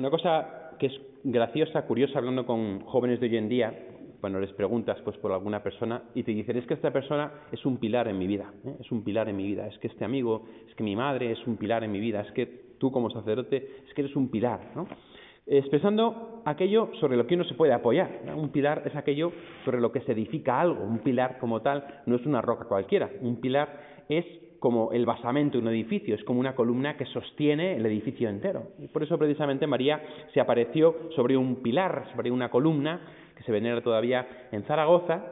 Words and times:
Una 0.00 0.08
cosa 0.08 0.76
que 0.78 0.86
es 0.86 0.98
graciosa, 1.24 1.82
curiosa, 1.82 2.18
hablando 2.18 2.46
con 2.46 2.80
jóvenes 2.86 3.20
de 3.20 3.26
hoy 3.26 3.36
en 3.36 3.50
día, 3.50 3.70
cuando 4.18 4.40
les 4.40 4.50
preguntas 4.54 4.98
pues 5.04 5.18
por 5.18 5.30
alguna 5.30 5.62
persona 5.62 6.04
y 6.14 6.22
te 6.22 6.32
dicen 6.32 6.56
es 6.56 6.66
que 6.66 6.72
esta 6.72 6.90
persona 6.90 7.30
es 7.52 7.66
un 7.66 7.76
pilar 7.76 8.08
en 8.08 8.18
mi 8.18 8.26
vida, 8.26 8.50
¿eh? 8.64 8.76
es 8.80 8.90
un 8.90 9.04
pilar 9.04 9.28
en 9.28 9.36
mi 9.36 9.44
vida, 9.44 9.66
es 9.66 9.78
que 9.78 9.88
este 9.88 10.06
amigo, 10.06 10.46
es 10.66 10.74
que 10.74 10.82
mi 10.82 10.96
madre 10.96 11.32
es 11.32 11.46
un 11.46 11.58
pilar 11.58 11.84
en 11.84 11.92
mi 11.92 12.00
vida, 12.00 12.22
es 12.22 12.32
que 12.32 12.46
tú 12.78 12.90
como 12.90 13.10
sacerdote 13.10 13.82
es 13.86 13.92
que 13.92 14.00
eres 14.00 14.16
un 14.16 14.30
pilar, 14.30 14.72
¿no? 14.74 14.88
expresando 15.46 16.40
aquello 16.46 16.90
sobre 16.98 17.18
lo 17.18 17.26
que 17.26 17.34
uno 17.34 17.44
se 17.44 17.54
puede 17.54 17.74
apoyar. 17.74 18.22
Un 18.34 18.48
pilar 18.48 18.84
es 18.86 18.96
aquello 18.96 19.32
sobre 19.66 19.82
lo 19.82 19.92
que 19.92 20.00
se 20.00 20.12
edifica 20.12 20.60
algo. 20.60 20.82
Un 20.82 21.00
pilar 21.00 21.38
como 21.38 21.60
tal 21.60 22.02
no 22.06 22.16
es 22.16 22.24
una 22.24 22.40
roca 22.40 22.66
cualquiera. 22.66 23.10
Un 23.20 23.40
pilar 23.40 24.04
es 24.08 24.24
como 24.60 24.92
el 24.92 25.06
basamento 25.06 25.58
de 25.58 25.62
un 25.62 25.70
edificio, 25.70 26.14
es 26.14 26.22
como 26.22 26.38
una 26.38 26.54
columna 26.54 26.96
que 26.96 27.06
sostiene 27.06 27.76
el 27.76 27.86
edificio 27.86 28.28
entero. 28.28 28.68
Y 28.78 28.88
por 28.88 29.02
eso 29.02 29.18
precisamente 29.18 29.66
María 29.66 30.00
se 30.32 30.40
apareció 30.40 31.10
sobre 31.16 31.36
un 31.36 31.56
pilar, 31.56 32.10
sobre 32.14 32.30
una 32.30 32.50
columna 32.50 33.00
que 33.36 33.42
se 33.42 33.52
venera 33.52 33.80
todavía 33.80 34.48
en 34.52 34.62
Zaragoza, 34.64 35.24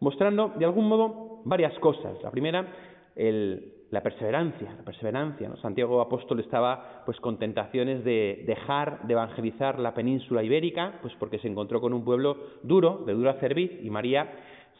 mostrando 0.00 0.52
de 0.58 0.64
algún 0.64 0.88
modo 0.88 1.42
varias 1.44 1.78
cosas. 1.78 2.20
La 2.24 2.32
primera, 2.32 2.66
la 3.14 4.02
perseverancia, 4.02 4.74
la 4.76 4.82
perseverancia. 4.82 5.54
Santiago 5.62 6.00
Apóstol 6.00 6.40
estaba 6.40 7.02
pues 7.06 7.20
con 7.20 7.38
tentaciones 7.38 8.02
de 8.02 8.42
dejar 8.48 9.06
de 9.06 9.12
evangelizar 9.12 9.78
la 9.78 9.94
península 9.94 10.42
ibérica, 10.42 10.98
pues 11.02 11.14
porque 11.20 11.38
se 11.38 11.46
encontró 11.46 11.80
con 11.80 11.92
un 11.92 12.04
pueblo 12.04 12.36
duro, 12.64 13.04
de 13.06 13.12
dura 13.12 13.34
cerviz, 13.34 13.70
y 13.80 13.90
María 13.90 14.28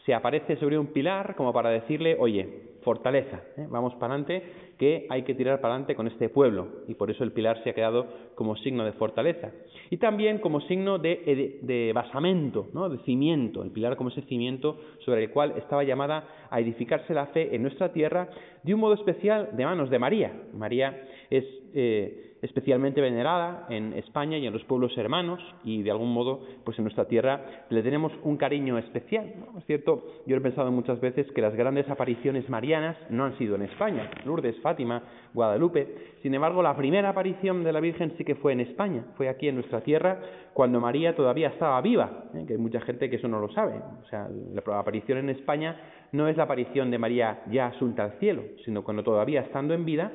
se 0.05 0.13
aparece 0.13 0.57
sobre 0.57 0.77
un 0.77 0.87
pilar 0.87 1.35
como 1.37 1.53
para 1.53 1.69
decirle, 1.69 2.17
oye, 2.19 2.72
fortaleza, 2.83 3.41
¿eh? 3.57 3.65
vamos 3.69 3.93
para 3.95 4.13
adelante, 4.13 4.43
que 4.77 5.07
hay 5.09 5.23
que 5.23 5.33
tirar 5.33 5.59
para 5.61 5.73
adelante 5.73 5.95
con 5.95 6.07
este 6.07 6.29
pueblo, 6.29 6.67
y 6.87 6.93
por 6.93 7.09
eso 7.09 7.23
el 7.23 7.31
pilar 7.31 7.63
se 7.63 7.71
ha 7.71 7.73
quedado 7.73 8.07
como 8.35 8.55
signo 8.57 8.85
de 8.85 8.93
fortaleza. 8.93 9.51
Y 9.89 9.97
también 9.97 10.39
como 10.39 10.61
signo 10.61 10.99
de, 10.99 11.59
de, 11.61 11.91
basamento, 11.93 12.67
¿no? 12.73 12.89
de 12.89 12.97
cimiento, 12.99 13.63
el 13.63 13.71
pilar 13.71 13.95
como 13.95 14.09
ese 14.09 14.21
cimiento 14.23 14.77
sobre 15.05 15.23
el 15.23 15.31
cual 15.31 15.53
estaba 15.57 15.83
llamada 15.83 16.27
a 16.49 16.59
edificarse 16.59 17.13
la 17.13 17.27
fe 17.27 17.55
en 17.55 17.61
nuestra 17.61 17.91
tierra, 17.91 18.29
de 18.63 18.73
un 18.73 18.79
modo 18.79 18.93
especial 18.93 19.49
de 19.53 19.65
manos 19.65 19.89
de 19.89 19.99
María. 19.99 20.33
María 20.53 21.07
es... 21.29 21.45
Eh, 21.73 22.29
especialmente 22.43 22.99
venerada 22.99 23.65
en 23.69 23.93
España 23.93 24.37
y 24.37 24.45
en 24.45 24.53
los 24.53 24.63
pueblos 24.65 24.95
hermanos 24.97 25.39
y 25.63 25.81
de 25.81 25.91
algún 25.91 26.13
modo 26.13 26.41
pues 26.65 26.77
en 26.77 26.83
nuestra 26.83 27.05
tierra 27.05 27.41
le 27.69 27.81
tenemos 27.81 28.11
un 28.21 28.35
cariño 28.35 28.77
especial. 28.77 29.33
Es 29.57 29.65
cierto, 29.65 30.03
yo 30.27 30.35
he 30.35 30.41
pensado 30.41 30.69
muchas 30.69 30.99
veces 30.99 31.25
que 31.31 31.41
las 31.41 31.55
grandes 31.55 31.89
apariciones 31.89 32.49
marianas 32.49 32.97
no 33.09 33.23
han 33.23 33.37
sido 33.37 33.55
en 33.55 33.63
España, 33.63 34.11
Lourdes, 34.25 34.59
Fátima, 34.59 35.01
Guadalupe. 35.33 35.87
Sin 36.21 36.33
embargo, 36.33 36.61
la 36.61 36.75
primera 36.75 37.09
aparición 37.09 37.63
de 37.63 37.71
la 37.71 37.79
Virgen 37.79 38.13
sí 38.17 38.25
que 38.25 38.35
fue 38.35 38.51
en 38.51 38.59
España, 38.59 39.05
fue 39.15 39.29
aquí 39.29 39.47
en 39.47 39.55
nuestra 39.55 39.81
tierra 39.81 40.19
cuando 40.53 40.81
María 40.81 41.15
todavía 41.15 41.47
estaba 41.47 41.79
viva, 41.81 42.25
¿eh? 42.35 42.43
que 42.45 42.53
hay 42.53 42.59
mucha 42.59 42.81
gente 42.81 43.09
que 43.09 43.15
eso 43.15 43.29
no 43.29 43.39
lo 43.39 43.49
sabe. 43.53 43.75
O 44.03 44.07
sea, 44.09 44.27
la 44.27 44.79
aparición 44.79 45.17
en 45.17 45.29
España 45.29 45.79
no 46.11 46.27
es 46.27 46.35
la 46.35 46.43
aparición 46.43 46.91
de 46.91 46.99
María 46.99 47.41
ya 47.49 47.67
asunta 47.67 48.03
al 48.03 48.19
cielo, 48.19 48.43
sino 48.65 48.83
cuando 48.83 49.01
todavía 49.01 49.41
estando 49.41 49.73
en 49.73 49.85
vida 49.85 50.11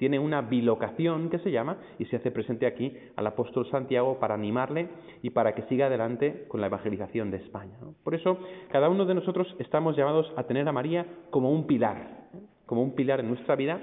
tiene 0.00 0.18
una 0.18 0.40
bilocación 0.40 1.28
que 1.28 1.40
se 1.40 1.50
llama 1.50 1.76
y 1.98 2.06
se 2.06 2.16
hace 2.16 2.30
presente 2.30 2.64
aquí 2.64 2.96
al 3.16 3.26
apóstol 3.26 3.68
Santiago 3.70 4.18
para 4.18 4.32
animarle 4.32 4.88
y 5.20 5.28
para 5.28 5.54
que 5.54 5.60
siga 5.64 5.88
adelante 5.88 6.46
con 6.48 6.62
la 6.62 6.68
evangelización 6.68 7.30
de 7.30 7.36
España. 7.36 7.74
Por 8.02 8.14
eso, 8.14 8.38
cada 8.72 8.88
uno 8.88 9.04
de 9.04 9.14
nosotros 9.14 9.54
estamos 9.58 9.98
llamados 9.98 10.32
a 10.38 10.44
tener 10.44 10.66
a 10.66 10.72
María 10.72 11.04
como 11.28 11.50
un 11.50 11.66
pilar, 11.66 12.28
como 12.64 12.82
un 12.82 12.94
pilar 12.94 13.20
en 13.20 13.28
nuestra 13.28 13.56
vida. 13.56 13.78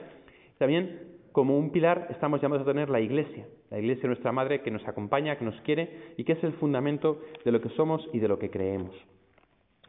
También 0.57 1.19
como 1.33 1.55
un 1.55 1.69
pilar 1.69 2.07
estamos 2.09 2.41
llamados 2.41 2.67
a 2.67 2.71
tener 2.71 2.89
la 2.89 2.99
Iglesia, 2.99 3.45
la 3.69 3.77
Iglesia 3.77 4.07
nuestra 4.07 4.31
Madre 4.31 4.63
que 4.63 4.71
nos 4.71 4.87
acompaña, 4.87 5.37
que 5.37 5.45
nos 5.45 5.61
quiere 5.61 6.15
y 6.17 6.23
que 6.23 6.33
es 6.33 6.43
el 6.43 6.53
fundamento 6.53 7.21
de 7.45 7.51
lo 7.51 7.61
que 7.61 7.69
somos 7.69 8.01
y 8.11 8.17
de 8.17 8.27
lo 8.27 8.39
que 8.39 8.49
creemos. 8.49 8.95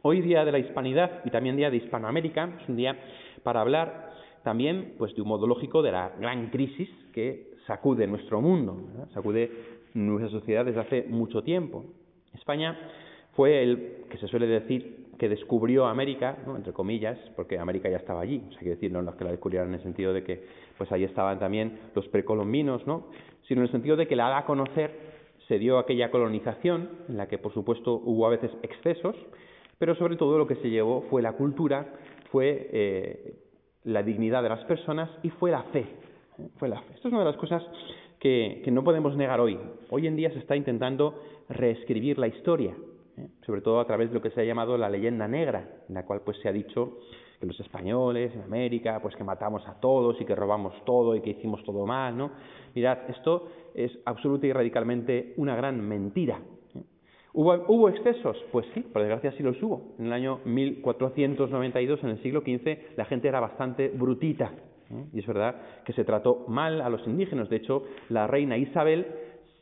Hoy 0.03 0.21
día 0.21 0.45
de 0.45 0.53
la 0.53 0.59
hispanidad 0.59 1.23
y 1.25 1.31
también 1.31 1.57
día 1.57 1.71
de 1.71 1.79
Hispanoamérica 1.79 2.59
es 2.61 2.69
un 2.69 2.77
día 2.77 2.99
para 3.43 3.63
hablar 3.63 4.09
también, 4.43 4.95
pues 4.99 5.15
de 5.15 5.23
un 5.23 5.29
modo 5.29 5.47
lógico, 5.47 5.83
de 5.83 5.93
la 5.93 6.13
gran 6.19 6.51
crisis 6.51 6.89
que 7.13 7.51
sacude 7.67 8.07
nuestro 8.07 8.41
mundo, 8.41 8.77
sacude 9.13 9.51
nuestra 9.95 10.31
sociedad 10.31 10.65
desde 10.65 10.81
hace 10.81 11.05
mucho 11.09 11.43
tiempo. 11.43 11.85
España 12.35 12.79
fue 13.35 13.63
el 13.63 14.05
que 14.11 14.19
se 14.19 14.29
suele 14.29 14.47
decir 14.47 15.09
que 15.19 15.29
descubrió 15.29 15.87
América, 15.87 16.39
entre 16.57 16.73
comillas, 16.73 17.19
porque 17.35 17.59
América 17.59 17.89
ya 17.89 17.97
estaba 17.97 18.21
allí, 18.21 18.43
o 18.49 18.53
sea, 18.53 18.61
que 18.61 18.71
decir, 18.71 18.93
no 18.93 19.03
los 19.03 19.17
que 19.17 19.25
la 19.25 19.31
descubrieron 19.31 19.69
en 19.69 19.75
el 19.75 19.83
sentido 19.83 20.13
de 20.13 20.23
que 20.23 20.45
pues 20.79 20.91
ahí 20.93 21.05
estaban 21.05 21.39
también 21.41 21.79
los 21.95 22.07
precolombinos, 22.09 22.87
¿no? 22.87 23.07
sino 23.49 23.61
en 23.61 23.67
el 23.67 23.73
sentido 23.73 23.97
de 23.97 24.07
que 24.07 24.15
la 24.15 24.29
da 24.29 24.39
a 24.39 24.45
conocer 24.45 25.19
se 25.49 25.59
dio 25.59 25.79
aquella 25.79 26.11
colonización, 26.11 26.91
en 27.09 27.17
la 27.17 27.27
que 27.27 27.39
por 27.39 27.53
supuesto 27.53 28.01
hubo 28.05 28.27
a 28.27 28.31
veces 28.31 28.51
excesos, 28.63 29.17
pero 29.79 29.95
sobre 29.97 30.17
todo 30.17 30.39
lo 30.39 30.47
que 30.47 30.57
se 30.57 30.71
llevó 30.71 31.03
fue 31.11 31.23
la 31.23 31.33
cultura, 31.33 31.95
fue 32.31 32.69
eh, 32.73 33.35
la 33.85 34.03
dignidad 34.03 34.43
de 34.43 34.49
las 34.49 34.65
personas 34.65 35.11
y 35.23 35.31
fue 35.31 35.51
la 35.51 35.63
fe. 35.65 35.87
Fue 36.59 36.69
la 36.69 36.81
fe. 36.81 36.95
Esto 36.95 37.09
es 37.09 37.13
una 37.13 37.25
de 37.25 37.31
las 37.31 37.37
cosas 37.37 37.63
que, 38.19 38.63
no 38.71 38.85
podemos 38.85 39.17
negar 39.17 39.41
hoy. 39.41 39.59
Hoy 39.91 40.07
en 40.07 40.17
día 40.17 40.31
se 40.31 40.39
está 40.39 40.57
intentando 40.57 41.21
reescribir 41.49 42.19
la 42.19 42.29
historia, 42.29 42.75
¿eh? 43.17 43.29
sobre 43.47 43.61
todo 43.61 43.81
a 43.81 43.87
través 43.87 44.09
de 44.09 44.15
lo 44.15 44.23
que 44.23 44.31
se 44.31 44.41
ha 44.41 44.45
llamado 44.45 44.77
la 44.77 44.91
leyenda 44.91 45.27
negra, 45.27 45.83
en 45.89 45.95
la 45.95 46.05
cual 46.05 46.21
pues 46.25 46.39
se 46.39 46.49
ha 46.49 46.53
dicho 46.53 46.99
que 47.41 47.47
los 47.47 47.59
españoles 47.61 48.35
en 48.35 48.43
América, 48.43 48.99
pues 49.01 49.15
que 49.15 49.23
matamos 49.25 49.67
a 49.69 49.79
todos 49.81 50.21
y 50.21 50.25
que 50.25 50.35
robamos 50.35 50.75
todo 50.85 51.15
y 51.15 51.21
que 51.21 51.31
hicimos 51.31 51.63
todo 51.65 51.87
mal, 51.87 52.17
¿no? 52.17 52.33
Mirad, 52.75 53.09
esto 53.09 53.49
es 53.75 53.97
absoluta 54.05 54.47
y 54.47 54.53
radicalmente 54.53 55.35
una 55.37 55.55
gran 55.55 55.81
mentira. 55.81 56.41
¿Hubo, 57.41 57.89
excesos? 57.89 58.37
Pues 58.51 58.67
sí, 58.75 58.81
por 58.81 59.01
desgracia 59.01 59.31
sí 59.31 59.45
los 59.45 59.63
hubo. 59.63 59.95
En 60.01 60.07
el 60.07 60.13
año 60.13 60.41
1492, 60.45 62.03
en 62.03 62.11
el 62.11 62.21
siglo 62.21 62.41
XV, 62.41 62.97
la 62.97 63.05
gente 63.05 63.29
era 63.29 63.39
bastante 63.39 63.91
brutita. 63.91 64.51
¿eh? 64.91 65.05
Y 65.13 65.21
es 65.21 65.27
verdad 65.29 65.55
que 65.85 65.93
se 65.93 66.03
trató 66.03 66.47
mal 66.49 66.81
a 66.81 66.89
los 66.89 67.07
indígenas. 67.07 67.49
De 67.49 67.55
hecho, 67.55 67.85
la 68.09 68.27
reina 68.27 68.57
Isabel 68.57 69.07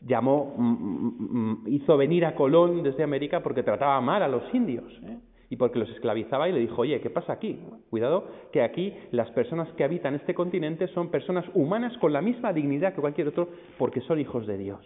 llamó, 0.00 0.54
mm, 0.56 0.72
mm, 0.72 1.16
mm, 1.18 1.64
hizo 1.66 1.98
venir 1.98 2.24
a 2.24 2.34
Colón 2.34 2.82
desde 2.82 3.02
América 3.02 3.42
porque 3.42 3.62
trataba 3.62 4.00
mal 4.00 4.22
a 4.22 4.28
los 4.28 4.42
indios. 4.54 4.90
¿eh? 5.04 5.18
y 5.48 5.54
porque 5.54 5.78
los 5.78 5.88
esclavizaba 5.90 6.48
y 6.48 6.52
le 6.52 6.58
dijo, 6.58 6.80
oye, 6.80 7.00
¿qué 7.00 7.08
pasa 7.08 7.34
aquí? 7.34 7.60
Cuidado, 7.88 8.26
que 8.52 8.62
aquí 8.62 8.92
las 9.12 9.30
personas 9.30 9.68
que 9.74 9.84
habitan 9.84 10.16
este 10.16 10.34
continente 10.34 10.88
son 10.88 11.08
personas 11.08 11.44
humanas 11.54 11.96
con 11.98 12.12
la 12.12 12.20
misma 12.20 12.52
dignidad 12.52 12.94
que 12.94 13.00
cualquier 13.00 13.28
otro 13.28 13.50
porque 13.78 14.00
son 14.00 14.18
hijos 14.18 14.44
de 14.48 14.58
Dios. 14.58 14.80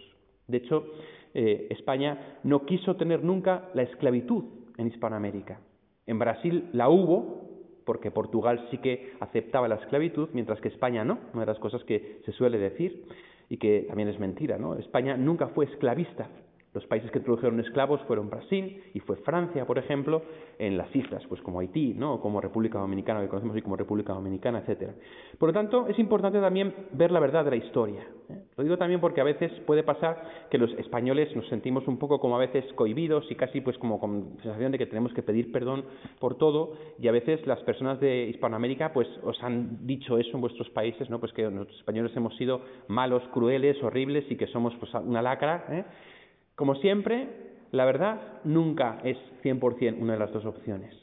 De 0.47 0.57
hecho, 0.57 0.85
eh, 1.33 1.67
España 1.69 2.39
no 2.43 2.65
quiso 2.65 2.95
tener 2.95 3.23
nunca 3.23 3.69
la 3.73 3.83
esclavitud 3.83 4.43
en 4.77 4.87
Hispanoamérica. 4.87 5.59
En 6.05 6.19
Brasil 6.19 6.69
la 6.73 6.89
hubo, 6.89 7.49
porque 7.85 8.11
Portugal 8.11 8.67
sí 8.71 8.77
que 8.79 9.13
aceptaba 9.19 9.67
la 9.67 9.75
esclavitud, 9.75 10.29
mientras 10.33 10.59
que 10.61 10.67
España 10.67 11.03
no, 11.03 11.19
una 11.33 11.41
de 11.41 11.51
las 11.51 11.59
cosas 11.59 11.83
que 11.83 12.21
se 12.25 12.31
suele 12.31 12.57
decir 12.57 13.05
y 13.49 13.57
que 13.57 13.85
también 13.87 14.09
es 14.09 14.19
mentira, 14.19 14.57
¿no? 14.57 14.75
España 14.75 15.17
nunca 15.17 15.47
fue 15.49 15.65
esclavista. 15.65 16.29
Los 16.73 16.85
países 16.85 17.11
que 17.11 17.17
introdujeron 17.17 17.59
esclavos 17.59 17.99
fueron 18.07 18.29
Brasil 18.29 18.81
y 18.93 19.01
fue 19.01 19.17
Francia, 19.17 19.65
por 19.65 19.77
ejemplo, 19.77 20.21
en 20.57 20.77
las 20.77 20.95
islas, 20.95 21.21
pues 21.27 21.41
como 21.41 21.59
Haití, 21.59 21.93
¿no? 21.93 22.21
como 22.21 22.39
República 22.39 22.79
Dominicana, 22.79 23.19
que 23.19 23.27
conocemos 23.27 23.55
hoy 23.55 23.61
como 23.61 23.75
República 23.75 24.13
Dominicana, 24.13 24.59
etcétera. 24.59 24.93
Por 25.37 25.49
lo 25.49 25.53
tanto, 25.53 25.87
es 25.87 25.99
importante 25.99 26.39
también 26.39 26.73
ver 26.93 27.11
la 27.11 27.19
verdad 27.19 27.43
de 27.43 27.51
la 27.51 27.57
historia. 27.57 28.07
¿eh? 28.29 28.43
Lo 28.55 28.63
digo 28.63 28.77
también 28.77 29.01
porque 29.01 29.19
a 29.19 29.25
veces 29.25 29.51
puede 29.65 29.83
pasar 29.83 30.47
que 30.49 30.57
los 30.57 30.71
españoles 30.73 31.35
nos 31.35 31.45
sentimos 31.49 31.87
un 31.89 31.97
poco 31.97 32.21
como 32.21 32.37
a 32.37 32.39
veces 32.39 32.63
cohibidos 32.75 33.29
y 33.29 33.35
casi 33.35 33.59
pues 33.59 33.77
como 33.77 33.99
con 33.99 34.37
sensación 34.41 34.71
de 34.71 34.77
que 34.77 34.85
tenemos 34.85 35.13
que 35.13 35.23
pedir 35.23 35.51
perdón 35.51 35.83
por 36.19 36.37
todo 36.37 36.73
y 36.97 37.07
a 37.09 37.11
veces 37.11 37.45
las 37.47 37.59
personas 37.63 37.99
de 37.99 38.27
Hispanoamérica 38.29 38.93
pues 38.93 39.09
os 39.23 39.41
han 39.43 39.85
dicho 39.85 40.17
eso 40.17 40.31
en 40.35 40.41
vuestros 40.41 40.69
países, 40.69 41.09
¿no? 41.09 41.19
Pues 41.19 41.33
que 41.33 41.43
los 41.49 41.69
españoles 41.75 42.15
hemos 42.15 42.35
sido 42.37 42.61
malos, 42.87 43.23
crueles, 43.33 43.81
horribles 43.83 44.23
y 44.29 44.37
que 44.37 44.47
somos 44.47 44.73
pues 44.79 44.93
una 44.93 45.21
lacra, 45.21 45.65
¿eh? 45.69 45.85
Como 46.61 46.75
siempre, 46.75 47.27
la 47.71 47.85
verdad 47.85 48.21
nunca 48.43 48.99
es 49.03 49.17
100% 49.43 49.97
una 49.99 50.13
de 50.13 50.19
las 50.19 50.31
dos 50.31 50.45
opciones. 50.45 50.95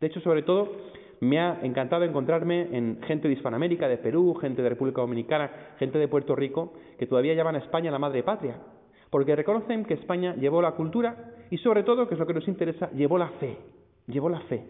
De 0.00 0.06
hecho, 0.06 0.20
sobre 0.20 0.42
todo, 0.42 0.70
me 1.18 1.40
ha 1.40 1.58
encantado 1.64 2.04
encontrarme 2.04 2.68
en 2.70 3.02
gente 3.02 3.26
de 3.26 3.34
Hispanoamérica, 3.34 3.88
de 3.88 3.96
Perú, 3.96 4.36
gente 4.40 4.62
de 4.62 4.68
República 4.68 5.00
Dominicana, 5.00 5.50
gente 5.80 5.98
de 5.98 6.06
Puerto 6.06 6.36
Rico, 6.36 6.74
que 6.96 7.08
todavía 7.08 7.34
llaman 7.34 7.56
a 7.56 7.58
España 7.58 7.90
la 7.90 7.98
madre 7.98 8.22
patria, 8.22 8.58
porque 9.10 9.34
reconocen 9.34 9.84
que 9.84 9.94
España 9.94 10.36
llevó 10.36 10.62
la 10.62 10.76
cultura 10.76 11.34
y 11.50 11.58
sobre 11.58 11.82
todo, 11.82 12.06
que 12.06 12.14
es 12.14 12.20
lo 12.20 12.26
que 12.28 12.34
nos 12.34 12.46
interesa, 12.46 12.88
llevó 12.92 13.18
la 13.18 13.30
fe, 13.40 13.56
llevó 14.06 14.28
la 14.28 14.42
fe. 14.42 14.62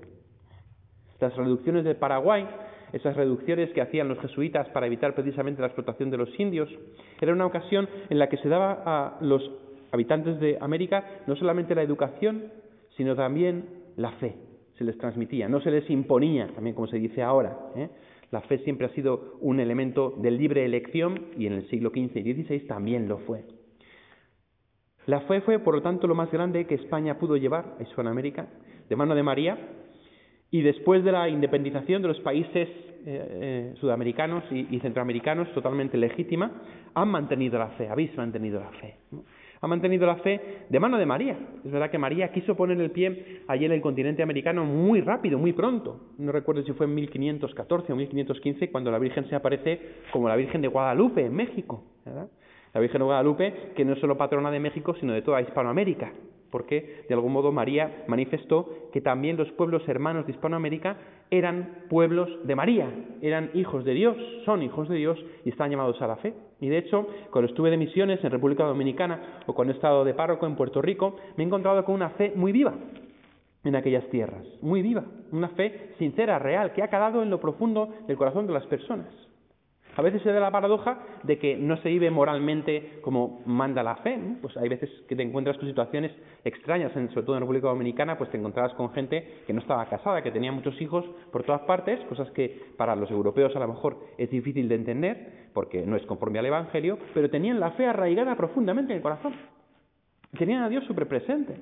Las 1.20 1.36
reducciones 1.36 1.84
de 1.84 1.96
Paraguay, 1.96 2.48
esas 2.94 3.14
reducciones 3.14 3.72
que 3.72 3.82
hacían 3.82 4.08
los 4.08 4.18
jesuitas 4.20 4.70
para 4.70 4.86
evitar 4.86 5.14
precisamente 5.14 5.60
la 5.60 5.66
explotación 5.66 6.10
de 6.10 6.16
los 6.16 6.40
indios, 6.40 6.70
era 7.20 7.34
una 7.34 7.44
ocasión 7.44 7.86
en 8.08 8.18
la 8.18 8.30
que 8.30 8.38
se 8.38 8.48
daba 8.48 8.82
a 8.86 9.18
los 9.20 9.42
habitantes 9.92 10.40
de 10.40 10.58
América 10.60 11.22
no 11.26 11.36
solamente 11.36 11.74
la 11.74 11.82
educación, 11.82 12.52
sino 12.96 13.16
también 13.16 13.64
la 13.96 14.12
fe 14.12 14.36
se 14.80 14.84
les 14.84 14.96
transmitía, 14.96 15.48
no 15.48 15.60
se 15.60 15.70
les 15.70 15.88
imponía, 15.90 16.48
también 16.54 16.74
como 16.74 16.86
se 16.86 16.98
dice 16.98 17.22
ahora. 17.22 17.56
¿eh? 17.76 17.88
La 18.30 18.40
fe 18.42 18.58
siempre 18.58 18.86
ha 18.86 18.90
sido 18.90 19.36
un 19.40 19.60
elemento 19.60 20.14
de 20.16 20.30
libre 20.30 20.64
elección 20.64 21.26
y 21.36 21.46
en 21.46 21.52
el 21.52 21.68
siglo 21.68 21.90
XV 21.90 22.16
y 22.16 22.44
XVI 22.44 22.60
también 22.60 23.08
lo 23.08 23.18
fue. 23.18 23.44
La 25.06 25.20
fe 25.22 25.40
fue, 25.40 25.58
por 25.58 25.74
lo 25.74 25.82
tanto, 25.82 26.06
lo 26.06 26.14
más 26.14 26.30
grande 26.30 26.66
que 26.66 26.76
España 26.76 27.18
pudo 27.18 27.36
llevar 27.36 27.76
a 27.78 27.82
Hispanoamérica, 27.82 28.48
de 28.88 28.96
mano 28.96 29.14
de 29.14 29.22
María, 29.22 29.58
y 30.50 30.62
después 30.62 31.04
de 31.04 31.12
la 31.12 31.28
independización 31.28 32.02
de 32.02 32.08
los 32.08 32.20
países 32.20 32.68
eh, 32.68 33.04
eh, 33.06 33.74
sudamericanos 33.80 34.44
y, 34.50 34.78
centroamericanos, 34.80 35.52
totalmente 35.52 35.96
legítima, 35.96 36.62
han 36.94 37.08
mantenido 37.08 37.58
la 37.58 37.68
fe, 37.70 37.88
habéis 37.88 38.16
mantenido 38.16 38.60
la 38.60 38.70
fe 38.70 38.96
ha 39.60 39.66
mantenido 39.66 40.06
la 40.06 40.16
fe 40.16 40.64
de 40.68 40.80
mano 40.80 40.98
de 40.98 41.06
María. 41.06 41.36
Es 41.64 41.70
verdad 41.70 41.90
que 41.90 41.98
María 41.98 42.32
quiso 42.32 42.56
poner 42.56 42.80
el 42.80 42.90
pie 42.90 43.42
allí 43.46 43.66
en 43.66 43.72
el 43.72 43.80
continente 43.80 44.22
americano 44.22 44.64
muy 44.64 45.00
rápido, 45.00 45.38
muy 45.38 45.52
pronto. 45.52 46.00
No 46.18 46.32
recuerdo 46.32 46.62
si 46.62 46.72
fue 46.72 46.86
en 46.86 46.94
1514 46.94 47.92
o 47.92 47.96
1515 47.96 48.70
cuando 48.70 48.90
la 48.90 48.98
Virgen 48.98 49.28
se 49.28 49.34
aparece 49.34 49.80
como 50.12 50.28
la 50.28 50.36
Virgen 50.36 50.62
de 50.62 50.68
Guadalupe 50.68 51.26
en 51.26 51.34
México. 51.34 51.84
La 52.72 52.80
Virgen 52.80 53.00
de 53.00 53.04
Guadalupe, 53.04 53.54
que 53.76 53.84
no 53.84 53.92
es 53.92 53.98
solo 54.00 54.16
patrona 54.16 54.50
de 54.50 54.60
México, 54.60 54.94
sino 54.98 55.12
de 55.12 55.22
toda 55.22 55.42
Hispanoamérica 55.42 56.12
porque 56.50 57.04
de 57.08 57.14
algún 57.14 57.32
modo 57.32 57.52
María 57.52 58.04
manifestó 58.06 58.68
que 58.92 59.00
también 59.00 59.36
los 59.36 59.50
pueblos 59.52 59.86
hermanos 59.88 60.26
de 60.26 60.32
Hispanoamérica 60.32 60.96
eran 61.30 61.84
pueblos 61.88 62.28
de 62.44 62.56
María, 62.56 62.90
eran 63.22 63.50
hijos 63.54 63.84
de 63.84 63.94
Dios, 63.94 64.16
son 64.44 64.62
hijos 64.62 64.88
de 64.88 64.96
Dios 64.96 65.18
y 65.44 65.50
están 65.50 65.70
llamados 65.70 66.00
a 66.02 66.06
la 66.06 66.16
fe. 66.16 66.34
Y 66.60 66.68
de 66.68 66.78
hecho, 66.78 67.06
cuando 67.30 67.48
estuve 67.48 67.70
de 67.70 67.76
misiones 67.76 68.22
en 68.24 68.30
República 68.30 68.64
Dominicana 68.64 69.42
o 69.46 69.54
cuando 69.54 69.72
he 69.72 69.76
estado 69.76 70.04
de 70.04 70.14
párroco 70.14 70.46
en 70.46 70.56
Puerto 70.56 70.82
Rico, 70.82 71.16
me 71.36 71.44
he 71.44 71.46
encontrado 71.46 71.84
con 71.84 71.94
una 71.94 72.10
fe 72.10 72.32
muy 72.34 72.52
viva 72.52 72.74
en 73.62 73.76
aquellas 73.76 74.08
tierras, 74.08 74.44
muy 74.62 74.82
viva, 74.82 75.04
una 75.32 75.48
fe 75.50 75.92
sincera, 75.98 76.38
real, 76.38 76.72
que 76.72 76.82
ha 76.82 76.88
calado 76.88 77.22
en 77.22 77.30
lo 77.30 77.40
profundo 77.40 77.92
del 78.06 78.16
corazón 78.16 78.46
de 78.46 78.54
las 78.54 78.66
personas. 78.66 79.08
A 79.96 80.02
veces 80.02 80.22
se 80.22 80.32
da 80.32 80.40
la 80.40 80.50
paradoja 80.50 80.98
de 81.24 81.38
que 81.38 81.56
no 81.56 81.76
se 81.78 81.88
vive 81.88 82.10
moralmente 82.10 83.00
como 83.02 83.42
manda 83.44 83.82
la 83.82 83.96
fe. 83.96 84.18
Pues 84.40 84.56
hay 84.56 84.68
veces 84.68 84.88
que 85.08 85.16
te 85.16 85.22
encuentras 85.22 85.56
con 85.58 85.68
situaciones 85.68 86.12
extrañas, 86.44 86.92
sobre 86.92 87.26
todo 87.26 87.36
en 87.36 87.40
República 87.40 87.68
Dominicana, 87.68 88.16
pues 88.16 88.30
te 88.30 88.38
encontrabas 88.38 88.72
con 88.74 88.92
gente 88.92 89.42
que 89.46 89.52
no 89.52 89.60
estaba 89.60 89.84
casada, 89.86 90.22
que 90.22 90.30
tenía 90.30 90.52
muchos 90.52 90.80
hijos 90.80 91.04
por 91.32 91.42
todas 91.42 91.62
partes, 91.62 92.00
cosas 92.08 92.30
que 92.30 92.72
para 92.76 92.94
los 92.94 93.10
europeos 93.10 93.54
a 93.56 93.58
lo 93.58 93.68
mejor 93.68 93.98
es 94.16 94.30
difícil 94.30 94.68
de 94.68 94.74
entender, 94.76 95.48
porque 95.52 95.84
no 95.84 95.96
es 95.96 96.06
conforme 96.06 96.38
al 96.38 96.46
Evangelio, 96.46 96.98
pero 97.12 97.28
tenían 97.28 97.58
la 97.58 97.72
fe 97.72 97.86
arraigada 97.86 98.36
profundamente 98.36 98.92
en 98.92 98.98
el 98.98 99.02
corazón. 99.02 99.34
Tenían 100.38 100.62
a 100.62 100.68
Dios 100.68 100.84
súper 100.84 101.08
presente. 101.08 101.60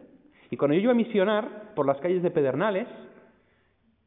Y 0.50 0.56
cuando 0.56 0.74
yo 0.74 0.82
iba 0.82 0.92
a 0.92 0.94
misionar 0.94 1.74
por 1.74 1.86
las 1.86 1.98
calles 1.98 2.22
de 2.22 2.31
Pedernales, 2.31 2.86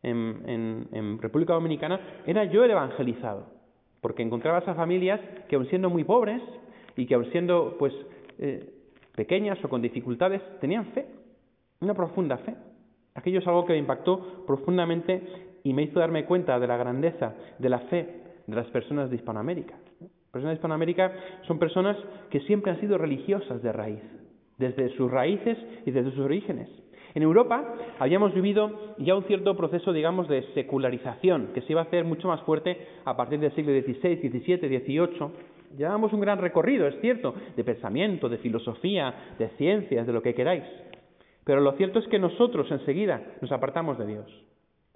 en, 0.03 0.88
en 0.91 1.21
República 1.21 1.53
Dominicana, 1.53 2.00
era 2.25 2.45
yo 2.45 2.63
el 2.63 2.71
evangelizado 2.71 3.61
porque 4.01 4.24
encontrabas 4.24 4.68
a 4.68 4.75
familias 4.75 5.21
que 5.48 5.56
aun 5.56 5.68
siendo 5.68 5.89
muy 5.89 6.03
pobres 6.03 6.42
y 6.98 7.06
que 7.06 7.13
aun 7.13 7.31
siendo 7.31 7.75
pues 7.77 7.94
eh, 8.39 8.74
pequeñas 9.15 9.63
o 9.63 9.69
con 9.69 9.81
dificultades, 9.81 10.42
tenían 10.59 10.86
fe, 10.88 11.06
una 11.80 11.94
profunda 11.94 12.38
fe. 12.38 12.56
Aquello 13.13 13.39
es 13.39 13.48
algo 13.48 13.65
que 13.65 13.74
me 13.74 13.80
impactó 13.80 14.45
profundamente 14.45 15.21
y 15.63 15.74
me 15.74 15.83
hizo 15.83 16.00
darme 16.00 16.25
cuenta 16.25 16.59
de 16.59 16.68
la 16.68 16.77
grandeza 16.77 17.36
de 17.59 17.69
la 17.69 17.80
fe 17.80 18.21
de 18.48 18.56
las 18.56 18.68
personas 18.68 19.09
de 19.09 19.15
Hispanoamérica. 19.18 19.75
Personas 20.31 20.53
de 20.53 20.56
Hispanoamérica 20.56 21.12
son 21.48 21.59
personas 21.59 21.98
que 22.30 22.39
siempre 22.42 22.71
han 22.71 22.80
sido 22.80 22.98
religiosas 22.98 23.62
de 23.62 23.71
raíz, 23.71 24.01
desde 24.57 24.89
sus 24.95 25.12
raíces 25.12 25.57
y 25.86 25.92
desde 25.92 26.12
sus 26.12 26.19
orígenes. 26.19 26.69
En 27.13 27.24
Europa 27.24 27.75
habíamos 28.00 28.34
vivido 28.34 28.94
ya 28.98 29.16
un 29.16 29.24
cierto 29.25 29.56
proceso, 29.58 29.92
digamos, 29.92 30.30
de 30.30 30.44
secularización, 30.54 31.50
que 31.54 31.62
se 31.62 31.74
iba 31.74 31.81
a 31.81 31.86
hacer 31.86 32.06
mucho 32.06 32.28
más 32.30 32.42
fuerte 32.42 32.88
a 33.04 33.18
partir 33.18 33.40
del 33.40 33.54
siglo 33.54 33.74
XVI, 33.74 34.30
XVII, 34.30 34.80
XVIII. 34.80 35.31
Llevábamos 35.78 36.13
un 36.13 36.22
gran 36.22 36.40
recorrido, 36.40 36.88
es 36.88 37.00
cierto, 37.02 37.34
de 37.56 37.63
pensamiento, 37.63 38.30
de 38.30 38.38
filosofía, 38.38 39.34
de 39.38 39.50
ciencias, 39.58 40.08
de 40.08 40.13
lo 40.13 40.22
que 40.22 40.34
queráis. 40.34 40.63
Pero 41.44 41.60
lo 41.60 41.74
cierto 41.74 42.00
es 42.00 42.08
que 42.08 42.19
nosotros 42.19 42.72
enseguida 42.72 43.22
nos 43.42 43.52
apartamos 43.52 43.98
de 43.98 44.06
Dios. 44.06 44.46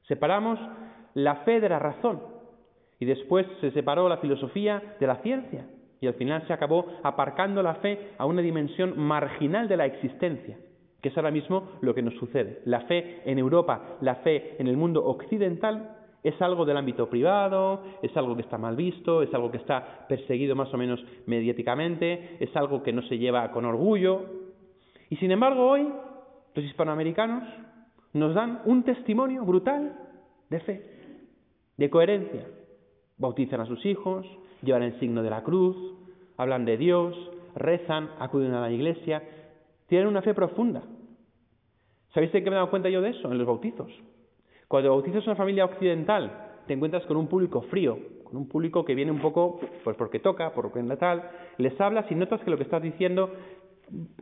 Separamos 0.08 0.60
la 1.16 1.38
fe 1.38 1.60
de 1.60 1.70
la 1.70 1.80
razón 1.80 2.22
y 3.00 3.06
después 3.06 3.46
se 3.60 3.72
separó 3.72 4.08
la 4.08 4.18
filosofía 4.18 4.96
de 5.00 5.08
la 5.08 5.18
ciencia 5.18 5.68
y 6.00 6.08
al 6.08 6.14
final 6.14 6.46
se 6.48 6.54
acabó 6.54 6.86
aparcando 7.04 7.62
la 7.64 7.76
fe 7.76 8.12
a 8.18 8.26
una 8.26 8.42
dimensión 8.42 8.98
marginal 8.98 9.68
de 9.68 9.78
la 9.78 9.86
existencia 9.86 10.58
que 11.06 11.10
es 11.10 11.18
ahora 11.18 11.30
mismo 11.30 11.69
lo 11.81 11.94
que 11.94 12.02
nos 12.02 12.16
sucede. 12.16 12.63
La 12.66 12.81
fe 12.81 13.22
en 13.25 13.38
Europa, 13.38 13.98
la 14.02 14.16
fe 14.16 14.56
en 14.57 14.66
el 14.66 14.75
mundo 14.75 15.06
occidental 15.06 15.98
es 16.24 16.42
algo 16.42 16.66
del 16.66 16.78
ámbito 16.78 17.07
privado, 17.07 17.84
es 18.02 18.18
algo 18.18 18.36
que 18.36 18.42
está 18.42 18.57
mal 18.57 18.75
visto, 18.75 19.22
es 19.22 19.31
algo 19.31 19.52
que 19.52 19.57
está 19.57 20.07
perseguido 20.10 20.56
más 20.56 20.74
o 20.74 20.78
menos 20.80 21.00
mediáticamente, 21.28 22.38
es 22.40 22.56
algo 22.56 22.81
que 22.81 22.92
no 22.92 23.04
se 23.04 23.19
lleva 23.19 23.52
con 23.52 23.66
orgullo. 23.66 24.24
Y 25.12 25.18
sin 25.18 25.30
embargo 25.30 25.68
hoy 25.68 25.88
los 26.56 26.66
hispanoamericanos 26.66 27.44
nos 28.13 28.34
dan 28.34 28.63
un 28.66 28.81
testimonio 28.81 29.46
brutal 29.46 29.96
de 30.50 30.60
fe, 30.62 30.90
de 31.78 31.88
coherencia. 31.92 32.48
Bautizan 33.19 33.62
a 33.62 33.68
sus 33.68 33.86
hijos, 33.86 34.25
llevan 34.63 34.81
el 34.81 35.00
signo 35.00 35.22
de 35.22 35.30
la 35.30 35.44
cruz, 35.44 35.78
hablan 36.36 36.66
de 36.66 36.78
Dios, 36.78 37.16
rezan, 37.54 38.10
acuden 38.18 38.54
a 38.54 38.62
la 38.62 38.72
iglesia, 38.72 39.22
tienen 39.88 40.07
una 40.07 40.24
fe 40.24 40.34
profunda. 40.34 40.81
¿Sabéis 42.16 42.32
de 42.32 42.42
qué 42.42 42.50
me 42.50 42.56
he 42.56 42.60
dado 42.60 42.70
cuenta 42.70 42.88
yo 42.88 43.02
de 43.02 43.10
eso? 43.10 43.30
En 43.30 43.38
los 43.38 43.46
bautizos. 43.46 43.92
Cuando 44.70 44.90
bautizas 44.92 45.28
una 45.28 45.36
familia 45.36 45.66
occidental, 45.66 46.62
te 46.66 46.74
encuentras 46.74 47.06
con 47.08 47.18
un 47.18 47.28
público 47.28 47.64
frío, 47.64 48.00
con 48.24 48.38
un 48.38 48.48
público 48.48 48.86
que 48.86 48.96
viene 48.96 49.12
un 49.12 49.20
poco, 49.20 49.60
pues 49.84 49.98
porque 49.98 50.20
toca, 50.20 50.54
porque 50.54 50.82
tal, 50.98 51.30
les 51.58 51.80
hablas 51.82 52.10
y 52.10 52.16
notas 52.16 52.40
que 52.40 52.50
lo 52.50 52.56
que 52.56 52.64
estás 52.64 52.82
diciendo 52.82 53.32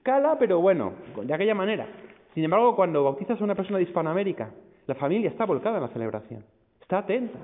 cala, 0.02 0.38
pero 0.40 0.60
bueno, 0.60 0.94
de 1.22 1.36
aquella 1.36 1.54
manera. 1.54 1.88
Sin 2.34 2.44
embargo, 2.44 2.76
cuando 2.76 3.04
bautizas 3.04 3.40
a 3.40 3.44
una 3.44 3.54
persona 3.54 3.78
de 3.78 3.84
Hispanoamérica, 3.84 4.50
la 4.88 4.96
familia 4.96 5.30
está 5.30 5.46
volcada 5.46 5.78
en 5.78 5.84
la 5.84 5.90
celebración, 5.90 6.44
está 6.82 6.98
atenta. 6.98 7.42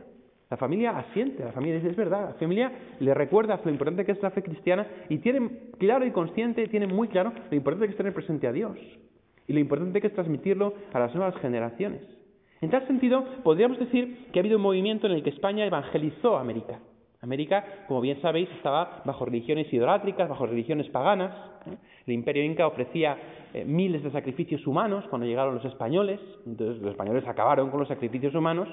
La 0.49 0.57
familia 0.57 0.97
asiente, 0.97 1.45
la 1.45 1.51
familia 1.51 1.75
dice, 1.75 1.89
es 1.89 1.95
verdad, 1.95 2.29
la 2.29 2.33
familia 2.33 2.71
le 2.99 3.13
recuerda 3.13 3.61
lo 3.63 3.69
importante 3.69 4.03
que 4.03 4.13
es 4.13 4.23
la 4.23 4.31
fe 4.31 4.41
cristiana 4.41 4.87
y 5.09 5.19
tiene 5.19 5.47
claro 5.77 6.07
y 6.07 6.11
consciente, 6.11 6.67
tiene 6.69 6.87
muy 6.87 7.07
claro 7.07 7.33
lo 7.51 7.55
importante 7.55 7.85
que 7.85 7.91
es 7.91 7.97
tener 7.97 8.15
presente 8.15 8.47
a 8.47 8.51
Dios 8.51 8.75
y 9.49 9.53
lo 9.53 9.59
importante 9.59 9.99
que 9.99 10.07
es 10.07 10.13
transmitirlo 10.13 10.75
a 10.93 10.99
las 10.99 11.13
nuevas 11.15 11.35
generaciones. 11.41 12.01
En 12.61 12.69
tal 12.69 12.85
sentido, 12.85 13.25
podríamos 13.43 13.79
decir 13.79 14.27
que 14.31 14.39
ha 14.39 14.41
habido 14.41 14.57
un 14.57 14.63
movimiento 14.63 15.07
en 15.07 15.13
el 15.13 15.23
que 15.23 15.31
España 15.31 15.65
evangelizó 15.65 16.37
a 16.37 16.41
América. 16.41 16.79
América, 17.21 17.65
como 17.87 17.99
bien 17.99 18.21
sabéis, 18.21 18.47
estaba 18.51 19.01
bajo 19.05 19.25
religiones 19.25 19.71
idolátricas, 19.73 20.29
bajo 20.29 20.45
religiones 20.45 20.87
paganas. 20.89 21.35
¿eh? 21.65 21.75
El 22.05 22.13
imperio 22.13 22.43
inca 22.43 22.67
ofrecía 22.67 23.17
eh, 23.53 23.65
miles 23.65 24.03
de 24.03 24.11
sacrificios 24.11 24.65
humanos 24.67 25.03
cuando 25.09 25.25
llegaron 25.25 25.55
los 25.55 25.65
españoles. 25.65 26.19
Entonces 26.45 26.79
los 26.81 26.91
españoles 26.91 27.27
acabaron 27.27 27.71
con 27.71 27.79
los 27.79 27.89
sacrificios 27.89 28.35
humanos, 28.35 28.69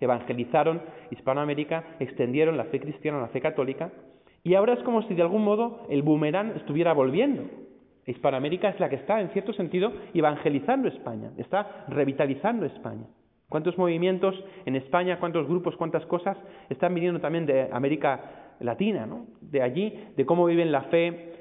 evangelizaron 0.00 0.80
Hispanoamérica, 1.10 1.96
extendieron 1.98 2.56
la 2.56 2.64
fe 2.66 2.78
cristiana, 2.78 3.20
la 3.20 3.28
fe 3.28 3.40
católica. 3.40 3.90
Y 4.44 4.54
ahora 4.54 4.74
es 4.74 4.82
como 4.84 5.02
si 5.02 5.14
de 5.14 5.22
algún 5.22 5.42
modo 5.42 5.86
el 5.90 6.02
boomerang 6.02 6.56
estuviera 6.56 6.92
volviendo. 6.92 7.63
Hispanoamérica 8.06 8.68
es 8.68 8.80
la 8.80 8.88
que 8.88 8.96
está, 8.96 9.20
en 9.20 9.30
cierto 9.30 9.52
sentido, 9.52 9.92
evangelizando 10.12 10.88
España, 10.88 11.30
está 11.38 11.86
revitalizando 11.88 12.66
España. 12.66 13.06
¿Cuántos 13.48 13.78
movimientos 13.78 14.34
en 14.66 14.76
España, 14.76 15.18
cuántos 15.20 15.46
grupos, 15.46 15.76
cuántas 15.76 16.04
cosas 16.06 16.36
están 16.68 16.94
viniendo 16.94 17.20
también 17.20 17.46
de 17.46 17.68
América 17.72 18.56
Latina, 18.60 19.06
¿no? 19.06 19.26
de 19.40 19.62
allí, 19.62 19.94
de 20.16 20.26
cómo 20.26 20.46
viven 20.46 20.72
la 20.72 20.82
fe? 20.84 21.32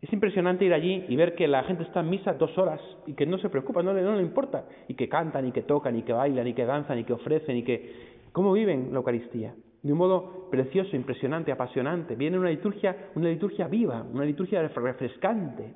Es 0.00 0.12
impresionante 0.12 0.64
ir 0.64 0.74
allí 0.74 1.04
y 1.08 1.16
ver 1.16 1.34
que 1.34 1.46
la 1.46 1.62
gente 1.62 1.84
está 1.84 2.00
en 2.00 2.10
misa 2.10 2.32
dos 2.34 2.58
horas 2.58 2.80
y 3.06 3.14
que 3.14 3.24
no 3.24 3.38
se 3.38 3.48
preocupa, 3.48 3.82
no 3.82 3.92
no 3.94 4.16
le 4.16 4.22
importa, 4.22 4.66
y 4.88 4.94
que 4.94 5.08
cantan, 5.08 5.46
y 5.46 5.52
que 5.52 5.62
tocan, 5.62 5.96
y 5.96 6.02
que 6.02 6.12
bailan, 6.12 6.46
y 6.46 6.54
que 6.54 6.66
danzan, 6.66 6.98
y 6.98 7.04
que 7.04 7.12
ofrecen, 7.12 7.56
y 7.56 7.62
que... 7.62 8.12
¿Cómo 8.32 8.52
viven 8.52 8.88
la 8.90 8.96
Eucaristía? 8.96 9.54
De 9.82 9.92
un 9.92 9.98
modo 9.98 10.48
precioso, 10.50 10.94
impresionante, 10.94 11.50
apasionante. 11.50 12.14
Viene 12.14 12.38
una 12.38 12.50
liturgia, 12.50 13.10
una 13.14 13.28
liturgia 13.28 13.66
viva, 13.66 14.02
una 14.02 14.24
liturgia 14.24 14.62
refrescante. 14.62 15.74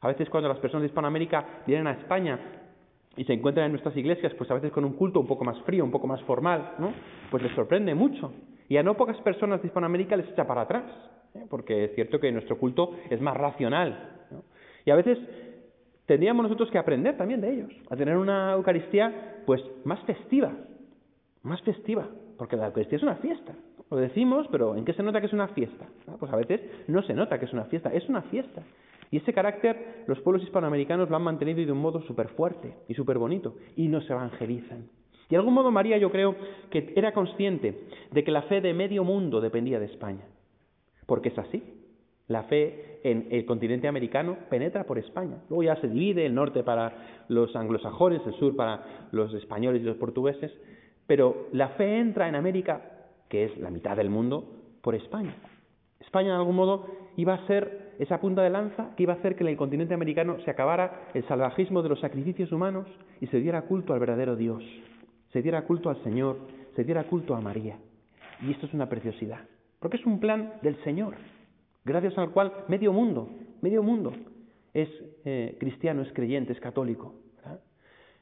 A 0.00 0.08
veces 0.08 0.30
cuando 0.30 0.48
las 0.48 0.58
personas 0.58 0.82
de 0.82 0.88
Hispanoamérica 0.88 1.62
vienen 1.66 1.88
a 1.88 1.92
España 1.92 2.38
y 3.16 3.24
se 3.24 3.32
encuentran 3.32 3.66
en 3.66 3.72
nuestras 3.72 3.96
iglesias, 3.96 4.32
pues 4.34 4.50
a 4.50 4.54
veces 4.54 4.72
con 4.72 4.84
un 4.84 4.94
culto 4.94 5.20
un 5.20 5.26
poco 5.26 5.44
más 5.44 5.60
frío, 5.62 5.84
un 5.84 5.90
poco 5.90 6.06
más 6.06 6.22
formal, 6.22 6.74
¿no? 6.78 6.92
Pues 7.30 7.42
les 7.42 7.52
sorprende 7.54 7.94
mucho. 7.94 8.32
Y 8.68 8.76
a 8.76 8.82
no 8.82 8.96
pocas 8.96 9.16
personas 9.18 9.60
de 9.60 9.68
Hispanoamérica 9.68 10.16
les 10.16 10.28
echa 10.28 10.46
para 10.46 10.62
atrás, 10.62 10.84
¿eh? 11.34 11.44
porque 11.50 11.84
es 11.84 11.94
cierto 11.94 12.20
que 12.20 12.30
nuestro 12.30 12.58
culto 12.58 12.92
es 13.10 13.20
más 13.20 13.36
racional. 13.36 14.26
Y 14.84 14.90
a 14.90 14.94
veces 14.94 15.18
tendríamos 16.06 16.44
nosotros 16.44 16.70
que 16.70 16.78
aprender 16.78 17.16
también 17.16 17.40
de 17.40 17.52
ellos, 17.52 17.72
a 17.90 17.96
tener 17.96 18.16
una 18.16 18.52
Eucaristía 18.52 19.42
pues 19.44 19.62
más 19.84 20.00
festiva, 20.04 20.52
más 21.42 21.60
festiva, 21.62 22.08
porque 22.38 22.56
la 22.56 22.66
Eucaristía 22.66 22.96
es 22.96 23.02
una 23.02 23.16
fiesta. 23.16 23.52
Lo 23.90 23.96
decimos, 23.96 24.46
pero 24.50 24.76
¿en 24.76 24.84
qué 24.84 24.92
se 24.92 25.02
nota 25.02 25.20
que 25.20 25.26
es 25.26 25.32
una 25.32 25.48
fiesta? 25.48 25.86
Ah, 26.06 26.16
pues 26.18 26.32
a 26.32 26.36
veces 26.36 26.60
no 26.86 27.02
se 27.02 27.14
nota 27.14 27.38
que 27.38 27.46
es 27.46 27.52
una 27.52 27.64
fiesta, 27.64 27.92
es 27.92 28.08
una 28.08 28.22
fiesta. 28.22 28.62
Y 29.10 29.18
ese 29.18 29.32
carácter 29.32 30.04
los 30.06 30.20
pueblos 30.20 30.42
hispanoamericanos 30.44 31.10
lo 31.10 31.16
han 31.16 31.22
mantenido 31.22 31.64
de 31.64 31.72
un 31.72 31.80
modo 31.80 32.00
súper 32.02 32.28
fuerte 32.28 32.74
y 32.88 32.94
súper 32.94 33.18
bonito, 33.18 33.56
y 33.76 33.88
nos 33.88 34.08
evangelizan. 34.08 34.88
Y 35.28 35.30
de 35.30 35.36
algún 35.36 35.54
modo 35.54 35.70
María 35.70 35.98
yo 35.98 36.10
creo 36.10 36.36
que 36.70 36.92
era 36.96 37.12
consciente 37.12 37.86
de 38.12 38.24
que 38.24 38.30
la 38.30 38.42
fe 38.42 38.60
de 38.60 38.72
medio 38.72 39.04
mundo 39.04 39.40
dependía 39.40 39.80
de 39.80 39.86
España, 39.86 40.24
porque 41.06 41.30
es 41.30 41.38
así. 41.38 41.62
La 42.28 42.42
fe 42.44 43.00
en 43.04 43.28
el 43.30 43.46
continente 43.46 43.88
americano 43.88 44.36
penetra 44.50 44.84
por 44.84 44.98
España. 44.98 45.38
Luego 45.48 45.62
ya 45.62 45.76
se 45.76 45.88
divide 45.88 46.26
el 46.26 46.34
norte 46.34 46.62
para 46.62 47.24
los 47.28 47.56
anglosajones, 47.56 48.20
el 48.26 48.34
sur 48.34 48.54
para 48.54 49.08
los 49.12 49.32
españoles 49.32 49.80
y 49.80 49.86
los 49.86 49.96
portugueses, 49.96 50.52
pero 51.08 51.48
la 51.52 51.70
fe 51.70 51.98
entra 51.98 52.28
en 52.28 52.36
América, 52.36 52.82
que 53.30 53.46
es 53.46 53.56
la 53.58 53.70
mitad 53.70 53.96
del 53.96 54.10
mundo, 54.10 54.44
por 54.82 54.94
España. 54.94 55.34
España, 56.00 56.28
de 56.28 56.36
algún 56.36 56.54
modo, 56.54 56.86
iba 57.16 57.32
a 57.34 57.46
ser 57.46 57.94
esa 57.98 58.20
punta 58.20 58.42
de 58.42 58.50
lanza 58.50 58.94
que 58.94 59.04
iba 59.04 59.14
a 59.14 59.16
hacer 59.16 59.34
que 59.34 59.42
en 59.42 59.48
el 59.48 59.56
continente 59.56 59.94
americano 59.94 60.36
se 60.44 60.50
acabara 60.50 61.08
el 61.14 61.26
salvajismo 61.26 61.82
de 61.82 61.88
los 61.88 62.00
sacrificios 62.00 62.52
humanos 62.52 62.86
y 63.22 63.26
se 63.28 63.40
diera 63.40 63.62
culto 63.62 63.94
al 63.94 64.00
verdadero 64.00 64.36
Dios, 64.36 64.62
se 65.32 65.40
diera 65.40 65.62
culto 65.62 65.88
al 65.88 66.02
Señor, 66.04 66.40
se 66.76 66.84
diera 66.84 67.04
culto 67.04 67.34
a 67.34 67.40
María. 67.40 67.78
Y 68.42 68.50
esto 68.50 68.66
es 68.66 68.74
una 68.74 68.88
preciosidad, 68.88 69.40
porque 69.80 69.96
es 69.96 70.04
un 70.04 70.20
plan 70.20 70.52
del 70.60 70.76
Señor, 70.84 71.14
gracias 71.86 72.16
al 72.18 72.30
cual 72.32 72.52
medio 72.68 72.92
mundo, 72.92 73.30
medio 73.62 73.82
mundo 73.82 74.12
es 74.74 74.90
eh, 75.24 75.56
cristiano, 75.58 76.02
es 76.02 76.12
creyente, 76.12 76.52
es 76.52 76.60
católico. 76.60 77.14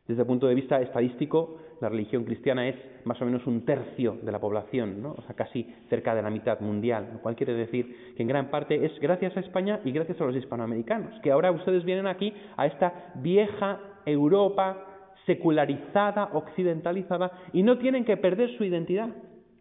Desde 0.06 0.22
el 0.22 0.26
punto 0.26 0.46
de 0.46 0.54
vista 0.54 0.80
estadístico, 0.80 1.58
la 1.80 1.88
religión 1.88 2.24
cristiana 2.24 2.68
es 2.68 2.76
más 3.04 3.20
o 3.20 3.24
menos 3.24 3.46
un 3.46 3.64
tercio 3.64 4.18
de 4.22 4.30
la 4.30 4.38
población, 4.38 5.02
¿no? 5.02 5.12
o 5.18 5.22
sea, 5.22 5.34
casi 5.34 5.64
cerca 5.90 6.14
de 6.14 6.22
la 6.22 6.30
mitad 6.30 6.60
mundial, 6.60 7.10
lo 7.14 7.20
cual 7.20 7.34
quiere 7.34 7.54
decir 7.54 8.14
que 8.16 8.22
en 8.22 8.28
gran 8.28 8.48
parte 8.50 8.86
es 8.86 8.98
gracias 9.00 9.36
a 9.36 9.40
España 9.40 9.80
y 9.84 9.90
gracias 9.90 10.20
a 10.20 10.24
los 10.24 10.36
hispanoamericanos, 10.36 11.20
que 11.22 11.32
ahora 11.32 11.50
ustedes 11.50 11.84
vienen 11.84 12.06
aquí 12.06 12.32
a 12.56 12.66
esta 12.66 13.12
vieja 13.16 13.80
Europa 14.06 14.84
secularizada, 15.26 16.30
occidentalizada, 16.32 17.32
y 17.52 17.64
no 17.64 17.78
tienen 17.78 18.04
que 18.04 18.16
perder 18.16 18.56
su 18.56 18.64
identidad. 18.64 19.10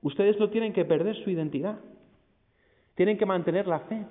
Ustedes 0.03 0.39
no 0.39 0.51
tienen 0.51 0.73
que 0.73 0.85
perder 0.85 1.15
su 1.23 1.31
identidad. 1.31 1.79
Tienen 2.93 3.17
que 3.17 3.25
mantener 3.25 3.67
la 3.67 3.79
fe. 3.79 4.05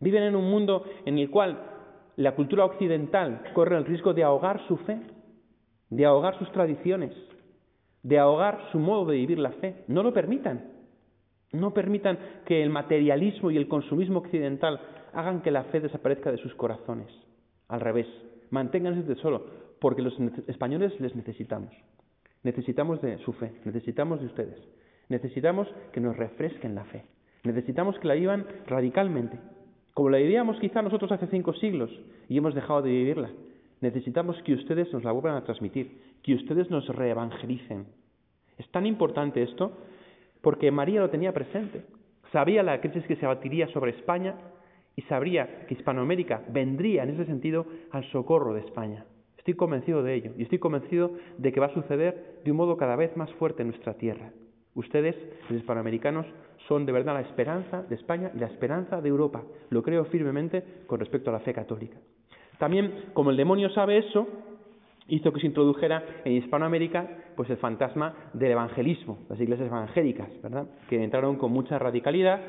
Viven 0.00 0.24
en 0.24 0.34
un 0.34 0.50
mundo 0.50 0.84
en 1.04 1.18
el 1.18 1.30
cual 1.30 1.56
la 2.16 2.34
cultura 2.34 2.64
occidental 2.64 3.44
corre 3.54 3.78
el 3.78 3.84
riesgo 3.84 4.12
de 4.12 4.24
ahogar 4.24 4.66
su 4.66 4.76
fe 4.78 4.98
de 5.90 6.04
ahogar 6.04 6.38
sus 6.38 6.50
tradiciones, 6.52 7.12
de 8.02 8.18
ahogar 8.18 8.60
su 8.72 8.78
modo 8.78 9.06
de 9.06 9.16
vivir 9.16 9.38
la 9.38 9.52
fe. 9.52 9.84
No 9.88 10.02
lo 10.02 10.12
permitan. 10.12 10.72
No 11.52 11.72
permitan 11.72 12.18
que 12.44 12.62
el 12.62 12.70
materialismo 12.70 13.50
y 13.50 13.56
el 13.56 13.68
consumismo 13.68 14.18
occidental 14.18 14.80
hagan 15.12 15.42
que 15.42 15.50
la 15.50 15.64
fe 15.64 15.80
desaparezca 15.80 16.30
de 16.30 16.38
sus 16.38 16.54
corazones. 16.54 17.08
Al 17.68 17.80
revés, 17.80 18.06
manténganse 18.50 19.02
de 19.02 19.16
solo, 19.16 19.46
porque 19.80 20.02
los 20.02 20.18
españoles 20.46 20.98
les 21.00 21.14
necesitamos. 21.16 21.72
Necesitamos 22.42 23.00
de 23.00 23.18
su 23.18 23.32
fe, 23.32 23.52
necesitamos 23.64 24.20
de 24.20 24.26
ustedes. 24.26 24.60
Necesitamos 25.08 25.68
que 25.92 26.00
nos 26.00 26.16
refresquen 26.16 26.74
la 26.74 26.84
fe. 26.84 27.04
Necesitamos 27.44 27.98
que 27.98 28.08
la 28.08 28.14
vivan 28.14 28.46
radicalmente, 28.66 29.38
como 29.94 30.10
la 30.10 30.18
vivíamos 30.18 30.58
quizá 30.58 30.82
nosotros 30.82 31.10
hace 31.12 31.26
cinco 31.28 31.54
siglos 31.54 31.90
y 32.28 32.36
hemos 32.36 32.54
dejado 32.54 32.82
de 32.82 32.90
vivirla. 32.90 33.30
Necesitamos 33.80 34.40
que 34.42 34.54
ustedes 34.54 34.92
nos 34.92 35.04
la 35.04 35.12
vuelvan 35.12 35.36
a 35.36 35.44
transmitir, 35.44 36.00
que 36.22 36.34
ustedes 36.34 36.70
nos 36.70 36.88
reevangelicen. 36.88 37.86
Es 38.58 38.68
tan 38.70 38.86
importante 38.86 39.42
esto 39.42 39.72
porque 40.40 40.70
María 40.70 41.00
lo 41.00 41.10
tenía 41.10 41.32
presente. 41.32 41.84
Sabía 42.32 42.62
la 42.62 42.80
crisis 42.80 43.04
que 43.06 43.16
se 43.16 43.26
abatiría 43.26 43.68
sobre 43.68 43.92
España 43.92 44.34
y 44.96 45.02
sabría 45.02 45.66
que 45.66 45.74
Hispanoamérica 45.74 46.42
vendría 46.48 47.02
en 47.02 47.10
ese 47.10 47.26
sentido 47.26 47.66
al 47.90 48.04
socorro 48.10 48.54
de 48.54 48.60
España. 48.60 49.04
Estoy 49.36 49.54
convencido 49.54 50.02
de 50.02 50.14
ello 50.14 50.32
y 50.36 50.42
estoy 50.42 50.58
convencido 50.58 51.12
de 51.38 51.52
que 51.52 51.60
va 51.60 51.66
a 51.66 51.74
suceder 51.74 52.40
de 52.44 52.50
un 52.50 52.56
modo 52.56 52.76
cada 52.76 52.96
vez 52.96 53.16
más 53.16 53.32
fuerte 53.34 53.62
en 53.62 53.68
nuestra 53.68 53.94
tierra. 53.94 54.32
Ustedes, 54.74 55.14
los 55.48 55.60
hispanoamericanos, 55.60 56.26
son 56.66 56.84
de 56.84 56.92
verdad 56.92 57.14
la 57.14 57.20
esperanza 57.20 57.82
de 57.82 57.94
España 57.94 58.32
y 58.34 58.38
la 58.38 58.46
esperanza 58.46 59.00
de 59.00 59.08
Europa. 59.08 59.44
Lo 59.70 59.82
creo 59.82 60.04
firmemente 60.06 60.64
con 60.86 60.98
respecto 60.98 61.30
a 61.30 61.34
la 61.34 61.40
fe 61.40 61.52
católica. 61.52 61.98
También, 62.58 63.06
como 63.12 63.30
el 63.30 63.36
demonio 63.36 63.70
sabe 63.70 63.98
eso, 63.98 64.26
hizo 65.08 65.32
que 65.32 65.40
se 65.40 65.46
introdujera 65.46 66.02
en 66.24 66.32
Hispanoamérica 66.32 67.08
pues 67.36 67.50
el 67.50 67.58
fantasma 67.58 68.14
del 68.32 68.52
evangelismo, 68.52 69.18
las 69.28 69.40
iglesias 69.40 69.68
evangélicas, 69.68 70.28
¿verdad? 70.42 70.66
Que 70.88 71.02
entraron 71.02 71.36
con 71.36 71.52
mucha 71.52 71.78
radicalidad, 71.78 72.40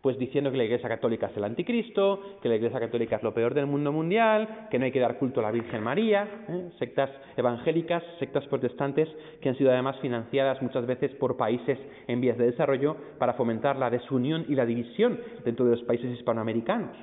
pues 0.00 0.16
diciendo 0.16 0.52
que 0.52 0.56
la 0.56 0.64
Iglesia 0.64 0.88
Católica 0.88 1.26
es 1.26 1.36
el 1.36 1.42
anticristo, 1.42 2.38
que 2.40 2.48
la 2.48 2.54
Iglesia 2.54 2.78
Católica 2.78 3.16
es 3.16 3.22
lo 3.22 3.34
peor 3.34 3.52
del 3.52 3.66
mundo 3.66 3.92
mundial, 3.92 4.68
que 4.70 4.78
no 4.78 4.84
hay 4.84 4.92
que 4.92 5.00
dar 5.00 5.18
culto 5.18 5.40
a 5.40 5.42
la 5.42 5.50
Virgen 5.50 5.82
María, 5.82 6.28
¿eh? 6.48 6.70
sectas 6.78 7.10
evangélicas, 7.36 8.04
sectas 8.20 8.46
protestantes 8.46 9.08
que 9.40 9.48
han 9.48 9.56
sido 9.56 9.72
además 9.72 9.98
financiadas 10.00 10.62
muchas 10.62 10.86
veces 10.86 11.10
por 11.16 11.36
países 11.36 11.78
en 12.06 12.20
vías 12.20 12.38
de 12.38 12.46
desarrollo 12.46 12.96
para 13.18 13.34
fomentar 13.34 13.76
la 13.76 13.90
desunión 13.90 14.46
y 14.48 14.54
la 14.54 14.66
división 14.66 15.18
dentro 15.44 15.64
de 15.64 15.72
los 15.72 15.82
países 15.82 16.16
hispanoamericanos. 16.16 16.96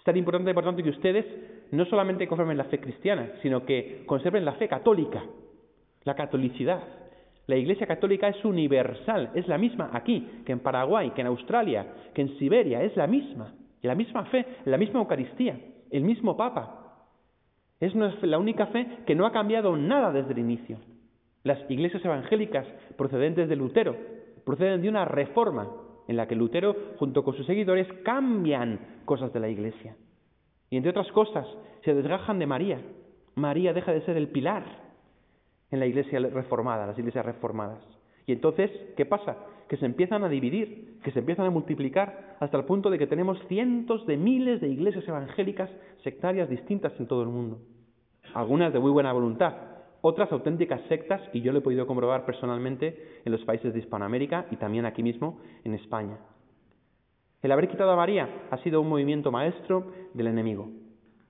Es 0.00 0.04
tan 0.04 0.16
importante, 0.16 0.54
por 0.54 0.64
tanto, 0.64 0.82
que 0.82 0.88
ustedes 0.88 1.26
no 1.72 1.84
solamente 1.84 2.26
conserven 2.26 2.56
la 2.56 2.64
fe 2.64 2.80
cristiana, 2.80 3.32
sino 3.42 3.66
que 3.66 4.02
conserven 4.06 4.46
la 4.46 4.54
fe 4.54 4.66
católica, 4.66 5.22
la 6.04 6.14
catolicidad. 6.14 6.82
La 7.46 7.56
Iglesia 7.56 7.86
Católica 7.86 8.28
es 8.28 8.42
universal, 8.42 9.30
es 9.34 9.46
la 9.46 9.58
misma 9.58 9.90
aquí 9.92 10.26
que 10.46 10.52
en 10.52 10.60
Paraguay, 10.60 11.10
que 11.10 11.20
en 11.20 11.26
Australia, 11.26 11.86
que 12.14 12.22
en 12.22 12.38
Siberia, 12.38 12.82
es 12.82 12.96
la 12.96 13.06
misma, 13.06 13.52
la 13.82 13.94
misma 13.94 14.24
fe, 14.24 14.46
la 14.64 14.78
misma 14.78 15.00
Eucaristía, 15.00 15.60
el 15.90 16.02
mismo 16.02 16.34
Papa. 16.34 17.04
Es 17.78 17.94
la 17.94 18.38
única 18.38 18.68
fe 18.68 18.86
que 19.06 19.14
no 19.14 19.26
ha 19.26 19.32
cambiado 19.32 19.76
nada 19.76 20.12
desde 20.12 20.32
el 20.32 20.38
inicio. 20.38 20.78
Las 21.42 21.58
iglesias 21.70 22.02
evangélicas 22.02 22.66
procedentes 22.96 23.50
de 23.50 23.56
Lutero 23.56 23.94
proceden 24.46 24.80
de 24.80 24.88
una 24.88 25.04
reforma 25.04 25.68
en 26.10 26.16
la 26.16 26.26
que 26.26 26.34
Lutero, 26.34 26.74
junto 26.98 27.22
con 27.22 27.36
sus 27.36 27.46
seguidores, 27.46 27.86
cambian 28.02 28.80
cosas 29.04 29.32
de 29.32 29.38
la 29.38 29.48
Iglesia. 29.48 29.94
Y 30.68 30.76
entre 30.76 30.90
otras 30.90 31.06
cosas, 31.12 31.46
se 31.84 31.94
desgajan 31.94 32.40
de 32.40 32.48
María. 32.48 32.80
María 33.36 33.72
deja 33.72 33.92
de 33.92 34.00
ser 34.00 34.16
el 34.16 34.26
pilar 34.26 34.64
en 35.70 35.78
la 35.78 35.86
Iglesia 35.86 36.18
reformada, 36.18 36.88
las 36.88 36.98
iglesias 36.98 37.24
reformadas. 37.24 37.78
Y 38.26 38.32
entonces, 38.32 38.72
¿qué 38.96 39.06
pasa? 39.06 39.36
Que 39.68 39.76
se 39.76 39.86
empiezan 39.86 40.24
a 40.24 40.28
dividir, 40.28 40.98
que 41.04 41.12
se 41.12 41.20
empiezan 41.20 41.46
a 41.46 41.50
multiplicar, 41.50 42.34
hasta 42.40 42.58
el 42.58 42.64
punto 42.64 42.90
de 42.90 42.98
que 42.98 43.06
tenemos 43.06 43.38
cientos 43.46 44.04
de 44.06 44.16
miles 44.16 44.60
de 44.60 44.68
iglesias 44.68 45.06
evangélicas 45.06 45.70
sectarias 46.02 46.48
distintas 46.48 46.92
en 46.98 47.06
todo 47.06 47.22
el 47.22 47.28
mundo. 47.28 47.60
Algunas 48.34 48.72
de 48.72 48.80
muy 48.80 48.90
buena 48.90 49.12
voluntad, 49.12 49.54
otras 50.02 50.30
auténticas 50.32 50.80
sectas, 50.88 51.20
y 51.32 51.40
yo 51.40 51.52
lo 51.52 51.58
he 51.58 51.62
podido 51.62 51.86
comprobar 51.86 52.24
personalmente 52.24 53.20
en 53.24 53.32
los 53.32 53.44
países 53.44 53.72
de 53.72 53.80
Hispanoamérica 53.80 54.46
y 54.50 54.56
también 54.56 54.86
aquí 54.86 55.02
mismo 55.02 55.40
en 55.64 55.74
España. 55.74 56.18
El 57.42 57.52
haber 57.52 57.68
quitado 57.68 57.90
a 57.90 57.96
María 57.96 58.28
ha 58.50 58.58
sido 58.58 58.80
un 58.80 58.88
movimiento 58.88 59.32
maestro 59.32 59.92
del 60.14 60.26
enemigo, 60.26 60.70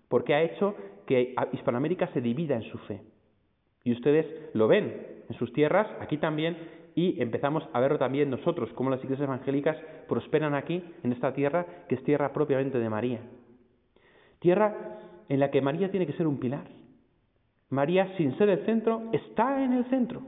porque 0.08 0.34
ha 0.34 0.42
hecho 0.42 0.74
que 1.06 1.34
Hispanoamérica 1.52 2.08
se 2.12 2.20
divida 2.20 2.56
en 2.56 2.62
su 2.62 2.78
fe. 2.78 3.02
Y 3.84 3.92
ustedes 3.92 4.26
lo 4.54 4.68
ven 4.68 5.22
en 5.28 5.36
sus 5.36 5.52
tierras, 5.52 5.86
aquí 6.00 6.18
también, 6.18 6.56
y 6.94 7.20
empezamos 7.22 7.62
a 7.72 7.80
verlo 7.80 7.98
también 7.98 8.30
nosotros, 8.30 8.70
cómo 8.74 8.90
las 8.90 9.02
iglesias 9.04 9.26
evangélicas 9.26 9.76
prosperan 10.08 10.54
aquí, 10.54 10.82
en 11.02 11.12
esta 11.12 11.32
tierra, 11.32 11.66
que 11.88 11.94
es 11.94 12.02
tierra 12.02 12.32
propiamente 12.32 12.78
de 12.78 12.90
María. 12.90 13.20
Tierra 14.40 14.98
en 15.28 15.38
la 15.38 15.50
que 15.50 15.62
María 15.62 15.90
tiene 15.90 16.06
que 16.06 16.14
ser 16.14 16.26
un 16.26 16.38
pilar. 16.38 16.79
María, 17.70 18.14
sin 18.16 18.36
ser 18.36 18.48
el 18.48 18.64
centro, 18.66 19.02
está 19.12 19.64
en 19.64 19.72
el 19.72 19.84
centro. 19.86 20.22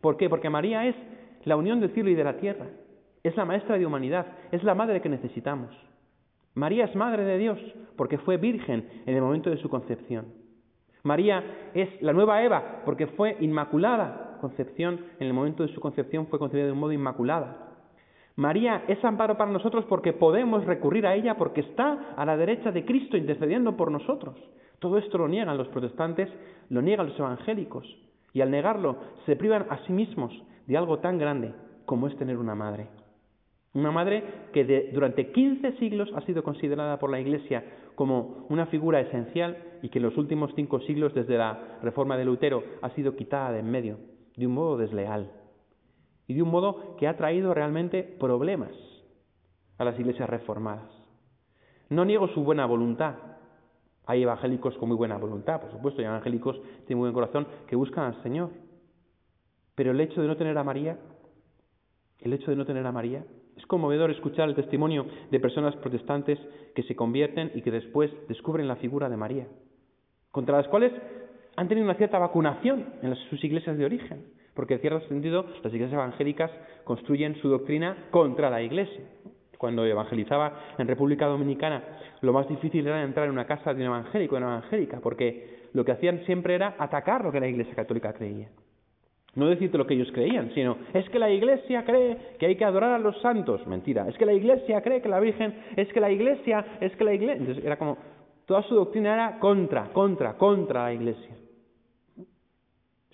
¿Por 0.00 0.16
qué? 0.16 0.28
Porque 0.28 0.50
María 0.50 0.86
es 0.86 0.96
la 1.44 1.56
unión 1.56 1.80
del 1.80 1.90
cielo 1.94 2.10
y 2.10 2.14
de 2.14 2.24
la 2.24 2.36
tierra. 2.36 2.66
Es 3.22 3.36
la 3.36 3.44
maestra 3.44 3.78
de 3.78 3.86
humanidad, 3.86 4.26
es 4.50 4.62
la 4.64 4.74
madre 4.74 5.00
que 5.00 5.08
necesitamos. 5.08 5.70
María 6.54 6.86
es 6.86 6.96
madre 6.96 7.24
de 7.24 7.38
Dios 7.38 7.58
porque 7.96 8.18
fue 8.18 8.36
virgen 8.36 8.88
en 9.06 9.14
el 9.14 9.22
momento 9.22 9.50
de 9.50 9.58
su 9.58 9.68
concepción. 9.68 10.26
María 11.02 11.42
es 11.74 11.88
la 12.02 12.12
nueva 12.12 12.42
Eva 12.42 12.82
porque 12.84 13.06
fue 13.06 13.36
inmaculada 13.40 14.30
concepción, 14.40 15.04
en 15.20 15.26
el 15.26 15.32
momento 15.32 15.62
de 15.62 15.72
su 15.72 15.80
concepción 15.80 16.26
fue 16.26 16.38
concebida 16.38 16.66
de 16.66 16.72
un 16.72 16.80
modo 16.80 16.92
inmaculada. 16.92 17.69
María 18.40 18.84
es 18.88 19.04
amparo 19.04 19.36
para 19.36 19.50
nosotros 19.50 19.84
porque 19.86 20.14
podemos 20.14 20.64
recurrir 20.64 21.06
a 21.06 21.14
ella 21.14 21.36
porque 21.36 21.60
está 21.60 22.14
a 22.16 22.24
la 22.24 22.38
derecha 22.38 22.72
de 22.72 22.86
Cristo 22.86 23.18
intercediendo 23.18 23.76
por 23.76 23.92
nosotros. 23.92 24.34
Todo 24.78 24.96
esto 24.96 25.18
lo 25.18 25.28
niegan 25.28 25.58
los 25.58 25.68
protestantes, 25.68 26.30
lo 26.70 26.80
niegan 26.80 27.08
los 27.08 27.18
evangélicos. 27.18 27.84
Y 28.32 28.40
al 28.40 28.50
negarlo 28.50 28.96
se 29.26 29.36
privan 29.36 29.66
a 29.68 29.84
sí 29.84 29.92
mismos 29.92 30.32
de 30.66 30.74
algo 30.74 31.00
tan 31.00 31.18
grande 31.18 31.52
como 31.84 32.06
es 32.06 32.16
tener 32.16 32.38
una 32.38 32.54
madre. 32.54 32.86
Una 33.74 33.90
madre 33.90 34.24
que 34.54 34.90
durante 34.94 35.32
15 35.32 35.72
siglos 35.72 36.08
ha 36.16 36.22
sido 36.22 36.42
considerada 36.42 36.98
por 36.98 37.10
la 37.10 37.20
Iglesia 37.20 37.62
como 37.94 38.46
una 38.48 38.64
figura 38.68 39.02
esencial 39.02 39.58
y 39.82 39.90
que 39.90 39.98
en 39.98 40.04
los 40.04 40.16
últimos 40.16 40.50
cinco 40.56 40.80
siglos, 40.80 41.12
desde 41.12 41.36
la 41.36 41.76
reforma 41.82 42.16
de 42.16 42.24
Lutero, 42.24 42.64
ha 42.80 42.88
sido 42.94 43.16
quitada 43.16 43.52
de 43.52 43.58
en 43.58 43.70
medio, 43.70 43.98
de 44.34 44.46
un 44.46 44.54
modo 44.54 44.78
desleal 44.78 45.30
y 46.30 46.34
de 46.34 46.42
un 46.42 46.50
modo 46.50 46.94
que 46.96 47.08
ha 47.08 47.16
traído 47.16 47.52
realmente 47.54 48.04
problemas 48.04 48.70
a 49.78 49.84
las 49.84 49.98
iglesias 49.98 50.30
reformadas. 50.30 50.88
No 51.88 52.04
niego 52.04 52.28
su 52.28 52.44
buena 52.44 52.66
voluntad. 52.66 53.16
Hay 54.06 54.22
evangélicos 54.22 54.76
con 54.76 54.90
muy 54.90 54.96
buena 54.96 55.18
voluntad, 55.18 55.60
por 55.60 55.72
supuesto, 55.72 56.00
hay 56.00 56.06
evangélicos 56.06 56.54
tienen 56.86 56.98
muy 56.98 57.10
buen 57.10 57.14
corazón 57.14 57.48
que 57.66 57.74
buscan 57.74 58.04
al 58.04 58.22
Señor. 58.22 58.50
Pero 59.74 59.90
el 59.90 60.00
hecho 60.00 60.22
de 60.22 60.28
no 60.28 60.36
tener 60.36 60.56
a 60.56 60.62
María, 60.62 61.00
el 62.20 62.32
hecho 62.32 62.52
de 62.52 62.56
no 62.56 62.64
tener 62.64 62.86
a 62.86 62.92
María, 62.92 63.24
es 63.56 63.66
conmovedor 63.66 64.12
escuchar 64.12 64.48
el 64.48 64.54
testimonio 64.54 65.06
de 65.32 65.40
personas 65.40 65.74
protestantes 65.76 66.38
que 66.76 66.84
se 66.84 66.94
convierten 66.94 67.50
y 67.56 67.62
que 67.62 67.72
después 67.72 68.12
descubren 68.28 68.68
la 68.68 68.76
figura 68.76 69.08
de 69.08 69.16
María, 69.16 69.48
contra 70.30 70.58
las 70.58 70.68
cuales 70.68 70.92
han 71.56 71.66
tenido 71.66 71.86
una 71.86 71.96
cierta 71.96 72.20
vacunación 72.20 72.86
en 73.02 73.16
sus 73.16 73.42
iglesias 73.42 73.76
de 73.76 73.84
origen, 73.84 74.26
porque 74.60 74.74
en 74.74 74.80
cierto 74.80 75.00
sentido 75.08 75.46
las 75.64 75.72
iglesias 75.72 75.94
evangélicas 75.94 76.50
construyen 76.84 77.34
su 77.36 77.48
doctrina 77.48 77.96
contra 78.10 78.50
la 78.50 78.60
iglesia. 78.60 79.00
Cuando 79.56 79.86
evangelizaba 79.86 80.52
en 80.76 80.86
República 80.86 81.24
Dominicana, 81.24 81.82
lo 82.20 82.34
más 82.34 82.46
difícil 82.46 82.86
era 82.86 83.02
entrar 83.02 83.24
en 83.24 83.32
una 83.32 83.46
casa 83.46 83.72
de 83.72 83.80
un 83.80 83.86
evangélico, 83.86 84.34
de 84.34 84.42
una 84.42 84.58
evangélica, 84.58 85.00
porque 85.00 85.68
lo 85.72 85.82
que 85.82 85.92
hacían 85.92 86.26
siempre 86.26 86.56
era 86.56 86.74
atacar 86.78 87.24
lo 87.24 87.32
que 87.32 87.40
la 87.40 87.48
iglesia 87.48 87.74
católica 87.74 88.12
creía. 88.12 88.50
No 89.34 89.46
decirte 89.46 89.78
lo 89.78 89.86
que 89.86 89.94
ellos 89.94 90.12
creían, 90.12 90.52
sino 90.52 90.76
es 90.92 91.08
que 91.08 91.18
la 91.18 91.30
Iglesia 91.30 91.82
cree 91.86 92.18
que 92.38 92.44
hay 92.44 92.56
que 92.56 92.64
adorar 92.66 92.92
a 92.92 92.98
los 92.98 93.18
santos. 93.22 93.66
Mentira. 93.66 94.08
Es 94.08 94.18
que 94.18 94.26
la 94.26 94.34
Iglesia 94.34 94.82
cree 94.82 95.00
que 95.00 95.08
la 95.08 95.20
Virgen, 95.20 95.54
es 95.74 95.88
que 95.90 96.00
la 96.00 96.10
Iglesia, 96.10 96.66
es 96.82 96.94
que 96.96 97.04
la 97.04 97.14
Iglesia. 97.14 97.40
Entonces 97.40 97.64
era 97.64 97.78
como, 97.78 97.96
toda 98.44 98.62
su 98.64 98.74
doctrina 98.74 99.14
era 99.14 99.38
contra, 99.38 99.84
contra, 99.92 100.34
contra 100.36 100.82
la 100.82 100.92
Iglesia. 100.92 101.39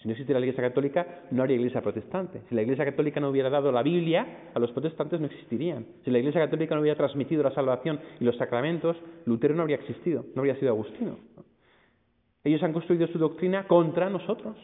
Si 0.07 0.09
no 0.09 0.13
existiera 0.13 0.39
la 0.39 0.47
Iglesia 0.47 0.63
Católica, 0.63 1.05
no 1.33 1.43
habría 1.43 1.57
Iglesia 1.57 1.83
Protestante. 1.83 2.43
Si 2.49 2.55
la 2.55 2.63
Iglesia 2.63 2.85
Católica 2.85 3.19
no 3.19 3.29
hubiera 3.29 3.51
dado 3.51 3.73
la 3.73 3.83
Biblia, 3.83 4.51
a 4.55 4.59
los 4.61 4.71
protestantes 4.71 5.19
no 5.19 5.27
existirían. 5.27 5.85
Si 6.05 6.13
la 6.13 6.21
Iglesia 6.21 6.43
Católica 6.43 6.77
no 6.77 6.81
hubiera 6.81 6.97
transmitido 6.97 7.43
la 7.43 7.51
salvación 7.51 7.99
y 8.21 8.25
los 8.25 8.37
sacramentos, 8.37 8.97
Lutero 9.25 9.57
no 9.57 9.63
habría 9.63 9.79
existido, 9.79 10.25
no 10.37 10.43
habría 10.43 10.55
sido 10.61 10.71
Agustino. 10.71 11.17
Ellos 12.45 12.63
han 12.63 12.73
construido 12.73 13.09
su 13.09 13.19
doctrina 13.19 13.67
contra 13.67 14.09
nosotros. 14.09 14.57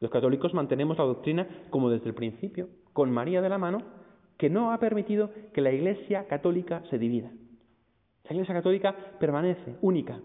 Los 0.00 0.10
católicos 0.10 0.54
mantenemos 0.54 0.96
la 0.96 1.04
doctrina 1.04 1.46
como 1.68 1.90
desde 1.90 2.08
el 2.08 2.14
principio, 2.14 2.68
con 2.94 3.10
María 3.10 3.42
de 3.42 3.50
la 3.50 3.58
mano, 3.58 3.82
que 4.38 4.48
no 4.48 4.72
ha 4.72 4.78
permitido 4.78 5.32
que 5.52 5.60
la 5.60 5.70
Iglesia 5.70 6.26
católica 6.28 6.82
se 6.88 6.96
divida. 6.96 7.30
La 8.26 8.32
Iglesia 8.32 8.54
católica 8.54 8.96
permanece 9.20 9.76
única. 9.82 10.18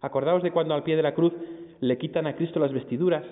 Acordaos 0.00 0.42
de 0.42 0.52
cuando 0.52 0.72
al 0.72 0.84
pie 0.84 0.96
de 0.96 1.02
la 1.02 1.14
cruz 1.14 1.34
le 1.82 1.98
quitan 1.98 2.28
a 2.28 2.36
Cristo 2.36 2.60
las 2.60 2.72
vestiduras, 2.72 3.24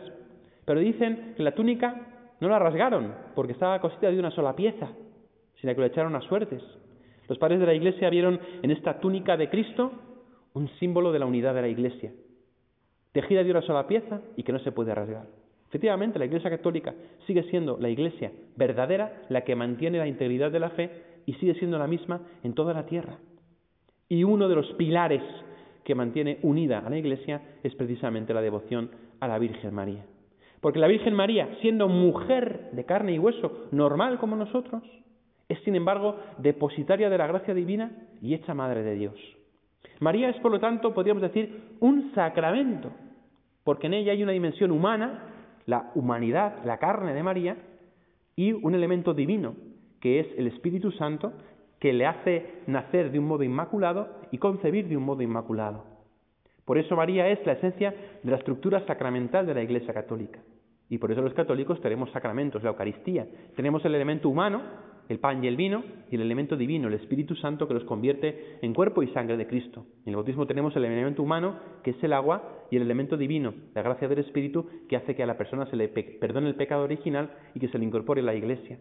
pero 0.64 0.80
dicen 0.80 1.34
que 1.36 1.42
la 1.42 1.52
túnica 1.52 2.34
no 2.40 2.48
la 2.48 2.58
rasgaron 2.58 3.14
porque 3.36 3.52
estaba 3.52 3.80
cosida 3.80 4.10
de 4.10 4.18
una 4.18 4.32
sola 4.32 4.56
pieza, 4.56 4.88
sino 5.60 5.72
que 5.72 5.80
lo 5.80 5.86
echaron 5.86 6.16
a 6.16 6.20
suertes. 6.22 6.60
Los 7.28 7.38
padres 7.38 7.60
de 7.60 7.66
la 7.66 7.74
Iglesia 7.74 8.10
vieron 8.10 8.40
en 8.62 8.72
esta 8.72 8.98
túnica 8.98 9.36
de 9.36 9.48
Cristo 9.48 9.92
un 10.54 10.68
símbolo 10.80 11.12
de 11.12 11.20
la 11.20 11.26
unidad 11.26 11.54
de 11.54 11.62
la 11.62 11.68
Iglesia, 11.68 12.12
tejida 13.12 13.44
de 13.44 13.52
una 13.52 13.62
sola 13.62 13.86
pieza 13.86 14.20
y 14.36 14.42
que 14.42 14.52
no 14.52 14.58
se 14.58 14.72
puede 14.72 14.96
rasgar. 14.96 15.28
Efectivamente, 15.68 16.18
la 16.18 16.24
Iglesia 16.24 16.50
Católica 16.50 16.92
sigue 17.28 17.44
siendo 17.44 17.78
la 17.78 17.88
Iglesia 17.88 18.32
verdadera, 18.56 19.22
la 19.28 19.42
que 19.42 19.54
mantiene 19.54 19.98
la 19.98 20.08
integridad 20.08 20.50
de 20.50 20.58
la 20.58 20.70
fe 20.70 20.90
y 21.24 21.34
sigue 21.34 21.54
siendo 21.54 21.78
la 21.78 21.86
misma 21.86 22.20
en 22.42 22.54
toda 22.54 22.74
la 22.74 22.86
tierra. 22.86 23.18
Y 24.08 24.24
uno 24.24 24.48
de 24.48 24.56
los 24.56 24.66
pilares 24.72 25.22
que 25.84 25.94
mantiene 25.94 26.38
unida 26.42 26.78
a 26.78 26.90
la 26.90 26.98
Iglesia 26.98 27.40
es 27.62 27.74
precisamente 27.74 28.34
la 28.34 28.42
devoción 28.42 28.90
a 29.20 29.28
la 29.28 29.38
Virgen 29.38 29.74
María. 29.74 30.04
Porque 30.60 30.78
la 30.78 30.88
Virgen 30.88 31.14
María, 31.14 31.48
siendo 31.60 31.88
mujer 31.88 32.70
de 32.72 32.84
carne 32.84 33.12
y 33.12 33.18
hueso, 33.18 33.68
normal 33.70 34.18
como 34.18 34.36
nosotros, 34.36 34.82
es 35.48 35.58
sin 35.60 35.74
embargo 35.74 36.16
depositaria 36.38 37.08
de 37.08 37.18
la 37.18 37.26
gracia 37.26 37.54
divina 37.54 37.90
y 38.20 38.34
hecha 38.34 38.54
madre 38.54 38.82
de 38.82 38.94
Dios. 38.94 39.14
María 40.00 40.28
es, 40.28 40.36
por 40.40 40.52
lo 40.52 40.60
tanto, 40.60 40.94
podríamos 40.94 41.22
decir, 41.22 41.76
un 41.80 42.12
sacramento, 42.14 42.90
porque 43.64 43.86
en 43.86 43.94
ella 43.94 44.12
hay 44.12 44.22
una 44.22 44.32
dimensión 44.32 44.70
humana 44.70 45.30
la 45.70 45.92
humanidad, 45.94 46.64
la 46.64 46.78
carne 46.78 47.14
de 47.14 47.22
María, 47.22 47.56
y 48.36 48.52
un 48.52 48.74
elemento 48.74 49.14
divino, 49.14 49.54
que 50.00 50.20
es 50.20 50.26
el 50.36 50.48
Espíritu 50.48 50.90
Santo, 50.92 51.32
que 51.80 51.92
le 51.92 52.06
hace 52.06 52.62
nacer 52.66 53.10
de 53.10 53.18
un 53.18 53.26
modo 53.26 53.42
inmaculado 53.42 54.08
y 54.30 54.38
concebir 54.38 54.86
de 54.86 54.96
un 54.96 55.02
modo 55.02 55.22
inmaculado. 55.22 55.84
Por 56.64 56.78
eso 56.78 56.94
María 56.94 57.28
es 57.28 57.44
la 57.46 57.54
esencia 57.54 57.94
de 58.22 58.30
la 58.30 58.36
estructura 58.36 58.86
sacramental 58.86 59.46
de 59.46 59.54
la 59.54 59.62
Iglesia 59.62 59.92
Católica. 59.92 60.38
Y 60.88 60.98
por 60.98 61.10
eso 61.10 61.22
los 61.22 61.34
católicos 61.34 61.80
tenemos 61.80 62.10
sacramentos, 62.10 62.62
la 62.62 62.70
Eucaristía. 62.70 63.26
Tenemos 63.56 63.84
el 63.84 63.94
elemento 63.94 64.28
humano, 64.28 64.62
el 65.08 65.18
pan 65.18 65.42
y 65.42 65.48
el 65.48 65.56
vino, 65.56 65.82
y 66.10 66.16
el 66.16 66.22
elemento 66.22 66.56
divino, 66.56 66.88
el 66.88 66.94
Espíritu 66.94 67.34
Santo, 67.34 67.66
que 67.66 67.74
los 67.74 67.84
convierte 67.84 68.58
en 68.60 68.74
cuerpo 68.74 69.02
y 69.02 69.08
sangre 69.08 69.36
de 69.36 69.46
Cristo. 69.46 69.86
En 70.04 70.10
el 70.10 70.16
bautismo 70.16 70.46
tenemos 70.46 70.76
el 70.76 70.84
elemento 70.84 71.22
humano, 71.22 71.56
que 71.82 71.90
es 71.90 72.04
el 72.04 72.12
agua, 72.12 72.66
y 72.70 72.76
el 72.76 72.82
elemento 72.82 73.16
divino, 73.16 73.54
la 73.74 73.82
gracia 73.82 74.06
del 74.08 74.18
Espíritu, 74.18 74.66
que 74.88 74.96
hace 74.96 75.16
que 75.16 75.22
a 75.22 75.26
la 75.26 75.38
persona 75.38 75.66
se 75.66 75.76
le 75.76 75.88
perdone 75.88 76.48
el 76.48 76.56
pecado 76.56 76.84
original 76.84 77.30
y 77.54 77.60
que 77.60 77.68
se 77.68 77.78
le 77.78 77.84
incorpore 77.84 78.22
la 78.22 78.34
Iglesia. 78.34 78.78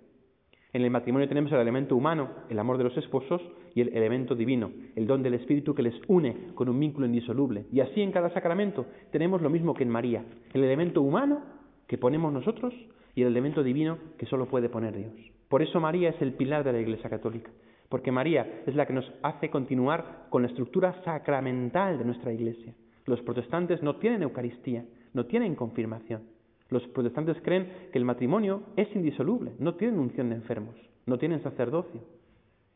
En 0.71 0.83
el 0.83 0.91
matrimonio 0.91 1.27
tenemos 1.27 1.51
el 1.51 1.59
elemento 1.59 1.95
humano, 1.95 2.29
el 2.49 2.59
amor 2.59 2.77
de 2.77 2.83
los 2.83 2.95
esposos, 2.97 3.41
y 3.73 3.81
el 3.81 3.95
elemento 3.95 4.35
divino, 4.35 4.71
el 4.95 5.07
don 5.07 5.23
del 5.23 5.33
Espíritu 5.35 5.73
que 5.73 5.81
les 5.81 5.95
une 6.07 6.49
con 6.55 6.69
un 6.69 6.79
vínculo 6.79 7.05
indisoluble. 7.05 7.65
Y 7.71 7.79
así 7.79 8.01
en 8.01 8.11
cada 8.11 8.29
sacramento 8.31 8.85
tenemos 9.11 9.41
lo 9.41 9.49
mismo 9.49 9.73
que 9.73 9.83
en 9.83 9.89
María, 9.89 10.23
el 10.53 10.63
elemento 10.63 11.01
humano 11.01 11.41
que 11.87 11.97
ponemos 11.97 12.31
nosotros 12.31 12.73
y 13.15 13.21
el 13.21 13.29
elemento 13.29 13.63
divino 13.63 13.97
que 14.17 14.25
solo 14.25 14.45
puede 14.45 14.69
poner 14.69 14.95
Dios. 14.95 15.13
Por 15.47 15.61
eso 15.61 15.79
María 15.79 16.09
es 16.09 16.21
el 16.21 16.33
pilar 16.33 16.63
de 16.63 16.73
la 16.73 16.79
Iglesia 16.79 17.09
Católica, 17.09 17.51
porque 17.89 18.11
María 18.11 18.61
es 18.67 18.75
la 18.75 18.85
que 18.85 18.93
nos 18.93 19.11
hace 19.23 19.49
continuar 19.49 20.27
con 20.29 20.43
la 20.43 20.49
estructura 20.49 21.01
sacramental 21.03 21.97
de 21.97 22.05
nuestra 22.05 22.31
Iglesia. 22.31 22.73
Los 23.05 23.21
protestantes 23.21 23.81
no 23.81 23.95
tienen 23.95 24.21
Eucaristía, 24.21 24.85
no 25.13 25.25
tienen 25.25 25.55
confirmación. 25.55 26.21
Los 26.69 26.85
protestantes 26.87 27.37
creen 27.41 27.71
que 27.91 27.97
el 27.97 28.05
matrimonio 28.05 28.61
es 28.75 28.93
indisoluble, 28.95 29.53
no 29.59 29.75
tienen 29.75 29.99
unción 29.99 30.29
de 30.29 30.35
enfermos, 30.35 30.75
no 31.05 31.17
tienen 31.17 31.41
sacerdocio 31.41 32.01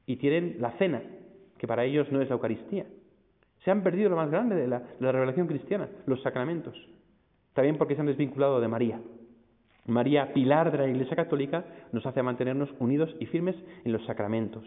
y 0.05 0.15
tienen 0.17 0.57
la 0.59 0.71
cena, 0.77 1.01
que 1.57 1.67
para 1.67 1.85
ellos 1.85 2.11
no 2.11 2.21
es 2.21 2.29
la 2.29 2.35
Eucaristía. 2.35 2.85
Se 3.63 3.71
han 3.71 3.83
perdido 3.83 4.09
lo 4.09 4.15
más 4.15 4.29
grande 4.29 4.55
de 4.55 4.67
la, 4.67 4.83
la 4.99 5.11
revelación 5.11 5.47
cristiana, 5.47 5.87
los 6.05 6.21
sacramentos, 6.21 6.75
también 7.53 7.77
porque 7.77 7.95
se 7.95 8.01
han 8.01 8.07
desvinculado 8.07 8.59
de 8.59 8.67
María. 8.67 8.99
María, 9.85 10.33
pilar 10.33 10.71
de 10.71 10.77
la 10.77 10.87
Iglesia 10.87 11.15
Católica, 11.15 11.65
nos 11.91 12.05
hace 12.05 12.23
mantenernos 12.23 12.69
unidos 12.79 13.13
y 13.19 13.25
firmes 13.25 13.55
en 13.83 13.91
los 13.91 14.05
sacramentos. 14.05 14.63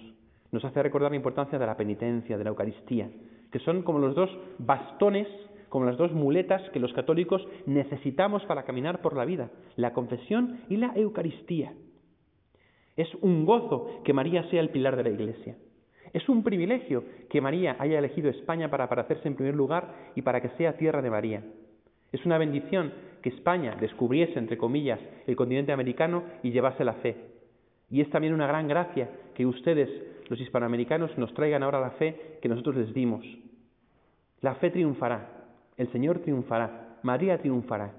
Nos 0.52 0.64
hace 0.64 0.82
recordar 0.82 1.10
la 1.10 1.16
importancia 1.16 1.58
de 1.58 1.66
la 1.66 1.76
penitencia, 1.76 2.38
de 2.38 2.44
la 2.44 2.50
Eucaristía, 2.50 3.10
que 3.50 3.58
son 3.60 3.82
como 3.82 3.98
los 3.98 4.14
dos 4.14 4.30
bastones, 4.58 5.26
como 5.68 5.84
las 5.84 5.96
dos 5.96 6.12
muletas 6.12 6.62
que 6.70 6.80
los 6.80 6.92
católicos 6.92 7.46
necesitamos 7.66 8.44
para 8.44 8.64
caminar 8.64 9.00
por 9.00 9.16
la 9.16 9.24
vida, 9.24 9.50
la 9.76 9.92
confesión 9.92 10.60
y 10.68 10.76
la 10.76 10.92
Eucaristía. 10.94 11.72
Es 12.96 13.14
un 13.20 13.44
gozo 13.44 14.00
que 14.04 14.12
María 14.12 14.48
sea 14.50 14.60
el 14.60 14.70
pilar 14.70 14.96
de 14.96 15.02
la 15.02 15.10
Iglesia. 15.10 15.56
Es 16.12 16.28
un 16.28 16.42
privilegio 16.42 17.04
que 17.28 17.40
María 17.40 17.76
haya 17.78 17.98
elegido 17.98 18.30
España 18.30 18.70
para 18.70 18.84
aparecerse 18.84 19.28
en 19.28 19.34
primer 19.34 19.54
lugar 19.54 20.12
y 20.14 20.22
para 20.22 20.40
que 20.40 20.48
sea 20.50 20.76
tierra 20.76 21.02
de 21.02 21.10
María. 21.10 21.42
Es 22.12 22.24
una 22.24 22.38
bendición 22.38 22.92
que 23.22 23.28
España 23.28 23.76
descubriese, 23.78 24.38
entre 24.38 24.56
comillas, 24.56 25.00
el 25.26 25.36
continente 25.36 25.72
americano 25.72 26.22
y 26.42 26.52
llevase 26.52 26.84
la 26.84 26.94
fe. 26.94 27.16
Y 27.90 28.00
es 28.00 28.08
también 28.10 28.32
una 28.32 28.46
gran 28.46 28.68
gracia 28.68 29.10
que 29.34 29.44
ustedes, 29.44 29.90
los 30.28 30.40
hispanoamericanos, 30.40 31.16
nos 31.18 31.34
traigan 31.34 31.62
ahora 31.62 31.80
la 31.80 31.90
fe 31.90 32.38
que 32.40 32.48
nosotros 32.48 32.76
les 32.76 32.94
dimos. 32.94 33.24
La 34.40 34.54
fe 34.54 34.70
triunfará, 34.70 35.35
el 35.76 35.90
Señor 35.92 36.20
triunfará, 36.20 36.98
María 37.02 37.38
triunfará. 37.38 37.92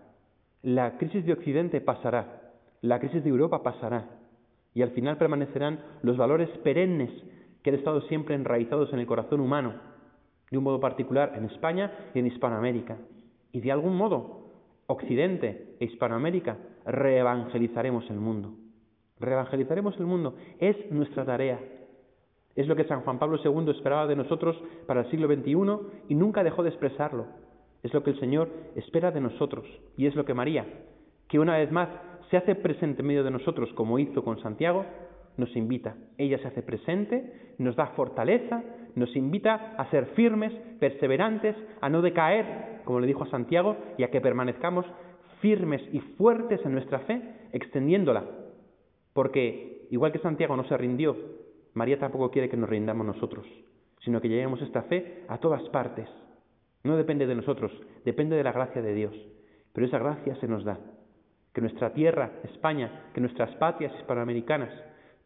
La 0.64 0.98
crisis 0.98 1.26
de 1.26 1.34
Occidente 1.34 1.82
pasará, 1.82 2.54
la 2.82 3.00
crisis 3.00 3.24
de 3.24 3.30
Europa 3.30 3.64
pasará, 3.64 4.10
y 4.74 4.82
al 4.82 4.92
final 4.92 5.18
permanecerán 5.18 5.80
los 6.02 6.18
valores 6.18 6.50
perennes 6.60 7.12
que 7.64 7.70
han 7.70 7.76
estado 7.78 8.02
siempre 8.02 8.36
enraizados 8.36 8.92
en 8.94 9.00
el 9.00 9.08
corazón 9.08 9.40
humano, 9.40 9.74
de 10.50 10.58
un 10.58 10.64
modo 10.64 10.80
particular 10.80 11.34
en 11.36 11.46
España 11.46 11.92
y 12.14 12.20
en 12.20 12.28
Hispanoamérica. 12.28 12.98
Y 13.52 13.62
de 13.62 13.72
algún 13.72 13.96
modo, 13.96 14.52
Occidente 14.88 15.76
e 15.80 15.86
Hispanoamérica 15.86 16.58
reevangelizaremos 16.86 18.10
el 18.10 18.18
mundo. 18.18 18.54
Reevangelizaremos 19.20 19.98
el 20.00 20.06
mundo. 20.06 20.36
Es 20.60 20.76
nuestra 20.92 21.26
tarea. 21.26 21.60
Es 22.56 22.68
lo 22.68 22.76
que 22.76 22.86
San 22.86 23.02
Juan 23.02 23.20
Pablo 23.20 23.38
II 23.44 23.72
esperaba 23.72 24.08
de 24.08 24.16
nosotros 24.16 24.56
para 24.86 25.02
el 25.02 25.12
siglo 25.12 25.28
XXI 25.28 26.06
y 26.10 26.16
nunca 26.16 26.44
dejó 26.44 26.64
de 26.64 26.70
expresarlo. 26.70 27.26
Es 27.84 27.94
lo 27.94 28.04
que 28.04 28.12
el 28.12 28.20
Señor 28.20 28.50
espera 28.76 29.12
de 29.12 29.22
nosotros 29.22 29.66
y 29.96 30.08
es 30.08 30.16
lo 30.16 30.26
que 30.26 30.34
María, 30.34 30.66
que 31.28 31.40
una 31.40 31.58
vez 31.58 31.72
más 31.72 31.90
se 32.30 32.38
hace 32.38 32.56
presente 32.56 33.02
en 33.02 33.08
medio 33.08 33.24
de 33.24 33.32
nosotros 33.32 33.72
como 33.74 34.00
hizo 34.00 34.24
con 34.24 34.40
Santiago, 34.42 34.86
nos 35.38 35.56
invita. 35.56 35.96
Ella 36.18 36.40
se 36.40 36.48
hace 36.48 36.64
presente, 36.64 37.54
nos 37.60 37.76
da 37.76 37.88
fortaleza, 37.88 38.64
nos 38.96 39.16
invita 39.16 39.76
a 39.78 39.90
ser 39.92 40.08
firmes, 40.08 40.52
perseverantes, 40.80 41.56
a 41.80 41.90
no 41.90 42.02
decaer, 42.02 42.82
como 42.84 43.00
le 43.00 43.08
dijo 43.08 43.24
a 43.24 43.30
Santiago, 43.30 43.78
y 43.98 44.04
a 44.04 44.10
que 44.10 44.22
permanezcamos 44.22 44.86
firmes 45.40 45.82
y 45.94 46.00
fuertes 46.00 46.60
en 46.66 46.74
nuestra 46.74 47.00
fe, 47.00 47.22
extendiéndola. 47.52 48.26
Porque, 49.14 49.88
igual 49.92 50.12
que 50.12 50.20
Santiago 50.20 50.56
no 50.58 50.68
se 50.68 50.78
rindió, 50.78 51.16
María 51.74 52.00
tampoco 52.00 52.32
quiere 52.32 52.50
que 52.50 52.58
nos 52.58 52.70
rindamos 52.70 53.06
nosotros, 53.06 53.46
sino 54.04 54.20
que 54.20 54.30
llevemos 54.30 54.62
esta 54.62 54.84
fe 54.84 55.24
a 55.28 55.38
todas 55.38 55.62
partes. 55.70 56.10
No 56.84 56.98
depende 56.98 57.28
de 57.28 57.36
nosotros, 57.36 57.72
depende 58.06 58.36
de 58.36 58.44
la 58.44 58.52
gracia 58.52 58.82
de 58.82 58.94
Dios. 58.94 59.14
Pero 59.74 59.88
esa 59.88 60.00
gracia 60.00 60.36
se 60.36 60.48
nos 60.48 60.64
da. 60.64 60.80
Que 61.54 61.62
nuestra 61.62 61.94
tierra, 61.94 62.32
España, 62.44 63.10
que 63.14 63.22
nuestras 63.22 63.56
patrias 63.56 63.94
hispanoamericanas 64.00 64.70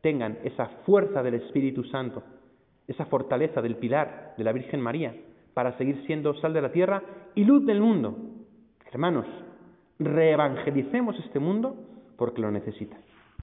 tengan 0.02 0.38
esa 0.44 0.68
fuerza 0.86 1.22
del 1.24 1.36
Espíritu 1.36 1.84
Santo, 1.86 2.24
esa 2.88 3.06
fortaleza 3.06 3.62
del 3.62 3.76
pilar 3.76 4.34
de 4.38 4.44
la 4.44 4.52
Virgen 4.52 4.82
María, 4.82 5.16
para 5.54 5.78
seguir 5.78 6.04
siendo 6.06 6.34
sal 6.36 6.54
de 6.54 6.62
la 6.62 6.72
tierra 6.72 7.04
y 7.36 7.44
luz 7.44 7.66
del 7.66 7.82
mundo. 7.82 8.18
Hermanos, 8.92 9.26
reevangelicemos 10.00 11.18
este 11.20 11.40
mundo 11.40 11.76
porque 12.18 12.42
lo 12.42 12.52
necesita. 12.52 12.98